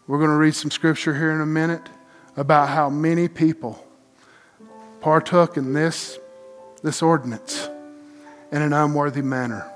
we're 0.05 0.17
going 0.17 0.31
to 0.31 0.35
read 0.35 0.53
some 0.53 0.69
scripture 0.69 1.15
here 1.15 1.31
in 1.31 1.39
a 1.39 1.45
minute 1.45 1.87
about 2.35 2.69
how 2.69 2.89
many 2.89 3.29
people 3.29 3.87
partook 4.99 5.55
in 5.55 5.71
this, 5.71 6.19
this 6.81 7.01
ordinance 7.01 7.69
in 8.51 8.61
an 8.61 8.73
unworthy 8.73 9.21
manner. 9.21 9.69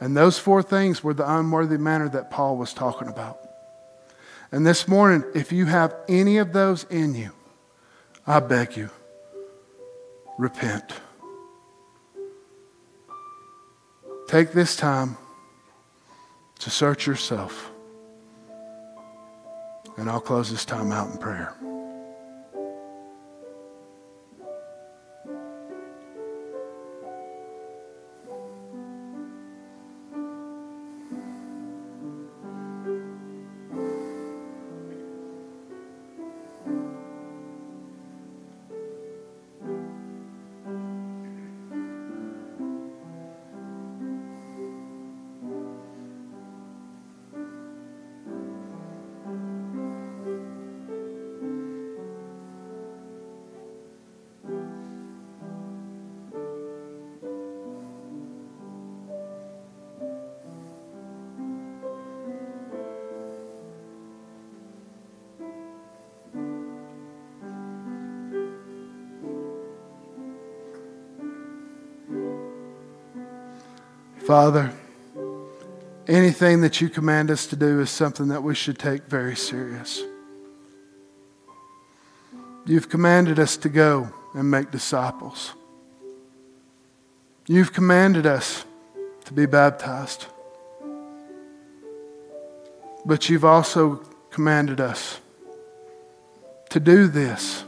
And 0.00 0.16
those 0.16 0.38
four 0.38 0.62
things 0.62 1.04
were 1.04 1.14
the 1.14 1.30
unworthy 1.30 1.78
manner 1.78 2.08
that 2.10 2.30
Paul 2.30 2.56
was 2.56 2.72
talking 2.72 3.08
about. 3.08 3.40
And 4.52 4.66
this 4.66 4.88
morning, 4.88 5.24
if 5.34 5.52
you 5.52 5.66
have 5.66 5.94
any 6.08 6.38
of 6.38 6.52
those 6.52 6.84
in 6.84 7.14
you, 7.14 7.32
I 8.26 8.40
beg 8.40 8.76
you, 8.76 8.90
repent. 10.38 10.92
Take 14.26 14.52
this 14.52 14.74
time 14.74 15.16
to 16.58 16.70
search 16.70 17.06
yourself. 17.06 17.70
And 19.96 20.10
I'll 20.10 20.20
close 20.20 20.50
this 20.50 20.64
time 20.64 20.90
out 20.90 21.10
in 21.12 21.18
prayer. 21.18 21.54
Father, 74.26 74.72
anything 76.08 76.60
that 76.62 76.80
you 76.80 76.88
command 76.88 77.30
us 77.30 77.46
to 77.46 77.54
do 77.54 77.80
is 77.80 77.90
something 77.90 78.26
that 78.26 78.42
we 78.42 78.56
should 78.56 78.76
take 78.76 79.04
very 79.04 79.36
serious. 79.36 80.02
You've 82.66 82.88
commanded 82.88 83.38
us 83.38 83.56
to 83.58 83.68
go 83.68 84.12
and 84.34 84.50
make 84.50 84.72
disciples. 84.72 85.54
You've 87.46 87.72
commanded 87.72 88.26
us 88.26 88.64
to 89.26 89.32
be 89.32 89.46
baptized. 89.46 90.26
But 93.04 93.30
you've 93.30 93.44
also 93.44 94.02
commanded 94.30 94.80
us 94.80 95.20
to 96.70 96.80
do 96.80 97.06
this 97.06 97.64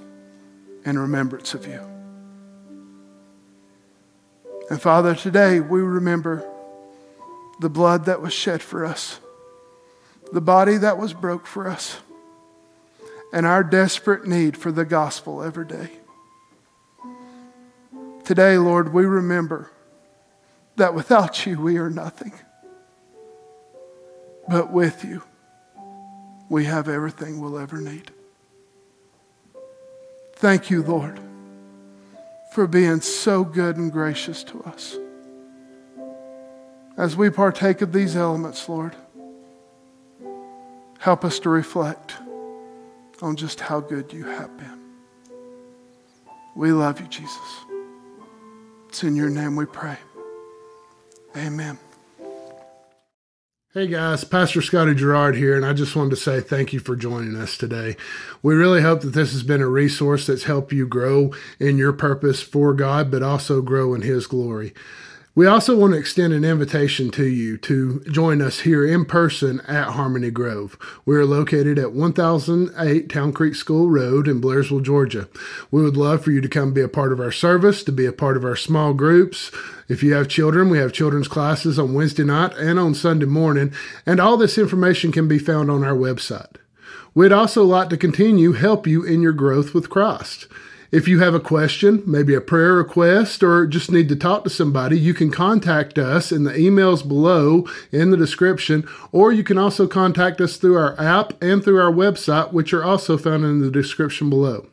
in 0.84 0.98
remembrance 0.98 1.54
of 1.54 1.68
you. 1.68 1.97
And 4.70 4.80
Father, 4.80 5.14
today 5.14 5.60
we 5.60 5.80
remember 5.80 6.46
the 7.60 7.70
blood 7.70 8.04
that 8.04 8.20
was 8.20 8.32
shed 8.32 8.62
for 8.62 8.84
us, 8.84 9.18
the 10.32 10.40
body 10.40 10.76
that 10.76 10.98
was 10.98 11.14
broke 11.14 11.46
for 11.46 11.68
us, 11.68 12.00
and 13.32 13.46
our 13.46 13.64
desperate 13.64 14.26
need 14.26 14.56
for 14.56 14.70
the 14.70 14.84
gospel 14.84 15.42
every 15.42 15.66
day. 15.66 15.90
Today, 18.24 18.58
Lord, 18.58 18.92
we 18.92 19.06
remember 19.06 19.70
that 20.76 20.94
without 20.94 21.46
you 21.46 21.58
we 21.58 21.78
are 21.78 21.90
nothing. 21.90 22.32
But 24.48 24.70
with 24.70 25.04
you, 25.04 25.22
we 26.48 26.66
have 26.66 26.88
everything 26.88 27.40
we'll 27.40 27.58
ever 27.58 27.80
need. 27.80 28.10
Thank 30.36 30.70
you, 30.70 30.82
Lord, 30.82 31.18
for 32.52 32.66
being 32.66 33.00
so 33.00 33.44
good 33.44 33.76
and 33.76 33.92
gracious 33.92 34.42
to 34.44 34.62
us. 34.64 34.96
As 36.96 37.16
we 37.16 37.30
partake 37.30 37.80
of 37.80 37.92
these 37.92 38.16
elements, 38.16 38.68
Lord, 38.68 38.96
help 40.98 41.24
us 41.24 41.38
to 41.40 41.48
reflect 41.48 42.14
on 43.22 43.36
just 43.36 43.60
how 43.60 43.80
good 43.80 44.12
you 44.12 44.24
have 44.24 44.56
been. 44.56 44.80
We 46.56 46.72
love 46.72 47.00
you, 47.00 47.06
Jesus. 47.06 47.64
It's 48.88 49.04
in 49.04 49.14
your 49.14 49.30
name 49.30 49.54
we 49.54 49.66
pray. 49.66 49.96
Amen. 51.36 51.78
Hey 53.78 53.86
guys, 53.86 54.24
Pastor 54.24 54.60
Scotty 54.60 54.92
Gerard 54.96 55.36
here, 55.36 55.54
and 55.54 55.64
I 55.64 55.72
just 55.72 55.94
wanted 55.94 56.10
to 56.10 56.16
say 56.16 56.40
thank 56.40 56.72
you 56.72 56.80
for 56.80 56.96
joining 56.96 57.36
us 57.36 57.56
today. 57.56 57.96
We 58.42 58.56
really 58.56 58.82
hope 58.82 59.02
that 59.02 59.10
this 59.10 59.30
has 59.30 59.44
been 59.44 59.62
a 59.62 59.68
resource 59.68 60.26
that's 60.26 60.42
helped 60.42 60.72
you 60.72 60.84
grow 60.84 61.32
in 61.60 61.78
your 61.78 61.92
purpose 61.92 62.42
for 62.42 62.74
God, 62.74 63.08
but 63.08 63.22
also 63.22 63.62
grow 63.62 63.94
in 63.94 64.02
His 64.02 64.26
glory. 64.26 64.74
We 65.38 65.46
also 65.46 65.76
want 65.76 65.92
to 65.92 66.00
extend 66.00 66.32
an 66.32 66.44
invitation 66.44 67.12
to 67.12 67.24
you 67.24 67.58
to 67.58 68.02
join 68.10 68.42
us 68.42 68.62
here 68.62 68.84
in 68.84 69.04
person 69.04 69.60
at 69.68 69.90
Harmony 69.90 70.32
Grove. 70.32 70.76
We 71.06 71.14
are 71.14 71.24
located 71.24 71.78
at 71.78 71.92
1008 71.92 73.08
Town 73.08 73.32
Creek 73.32 73.54
School 73.54 73.88
Road 73.88 74.26
in 74.26 74.40
Blairsville, 74.40 74.82
Georgia. 74.82 75.28
We 75.70 75.80
would 75.80 75.96
love 75.96 76.24
for 76.24 76.32
you 76.32 76.40
to 76.40 76.48
come 76.48 76.72
be 76.72 76.80
a 76.80 76.88
part 76.88 77.12
of 77.12 77.20
our 77.20 77.30
service, 77.30 77.84
to 77.84 77.92
be 77.92 78.04
a 78.04 78.12
part 78.12 78.36
of 78.36 78.44
our 78.44 78.56
small 78.56 78.94
groups. 78.94 79.52
If 79.88 80.02
you 80.02 80.12
have 80.14 80.26
children, 80.26 80.70
we 80.70 80.78
have 80.78 80.92
children's 80.92 81.28
classes 81.28 81.78
on 81.78 81.94
Wednesday 81.94 82.24
night 82.24 82.56
and 82.56 82.76
on 82.76 82.94
Sunday 82.94 83.26
morning, 83.26 83.72
and 84.04 84.18
all 84.18 84.36
this 84.36 84.58
information 84.58 85.12
can 85.12 85.28
be 85.28 85.38
found 85.38 85.70
on 85.70 85.84
our 85.84 85.94
website. 85.94 86.56
We'd 87.14 87.30
also 87.30 87.62
like 87.62 87.90
to 87.90 87.96
continue 87.96 88.54
help 88.54 88.88
you 88.88 89.04
in 89.04 89.22
your 89.22 89.32
growth 89.32 89.72
with 89.72 89.88
Christ. 89.88 90.48
If 90.90 91.06
you 91.06 91.20
have 91.20 91.34
a 91.34 91.40
question, 91.40 92.02
maybe 92.06 92.34
a 92.34 92.40
prayer 92.40 92.74
request, 92.74 93.42
or 93.42 93.66
just 93.66 93.90
need 93.90 94.08
to 94.08 94.16
talk 94.16 94.44
to 94.44 94.50
somebody, 94.50 94.98
you 94.98 95.12
can 95.12 95.30
contact 95.30 95.98
us 95.98 96.32
in 96.32 96.44
the 96.44 96.52
emails 96.52 97.06
below 97.06 97.66
in 97.92 98.10
the 98.10 98.16
description, 98.16 98.88
or 99.12 99.30
you 99.30 99.44
can 99.44 99.58
also 99.58 99.86
contact 99.86 100.40
us 100.40 100.56
through 100.56 100.78
our 100.78 100.98
app 100.98 101.40
and 101.42 101.62
through 101.62 101.80
our 101.80 101.92
website, 101.92 102.52
which 102.52 102.72
are 102.72 102.84
also 102.84 103.18
found 103.18 103.44
in 103.44 103.60
the 103.60 103.70
description 103.70 104.30
below. 104.30 104.66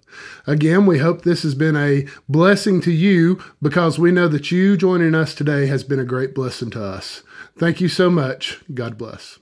Again, 0.47 0.86
we 0.86 0.99
hope 0.99 1.24
this 1.24 1.43
has 1.43 1.55
been 1.55 1.76
a 1.76 2.05
blessing 2.30 2.80
to 2.82 2.91
you 2.91 3.43
because 3.61 3.99
we 3.99 4.11
know 4.11 4.30
that 4.30 4.51
you 4.51 4.78
joining 4.78 5.13
us 5.13 5.36
today 5.36 5.68
has 5.68 5.84
been 5.84 5.99
a 5.99 6.05
great 6.05 6.34
blessing 6.34 6.70
to 6.72 6.84
us. 6.84 7.24
Thank 7.57 7.82
you 7.82 7.89
so 7.89 8.09
much. 8.09 8.61
God 8.74 8.97
bless. 8.97 9.39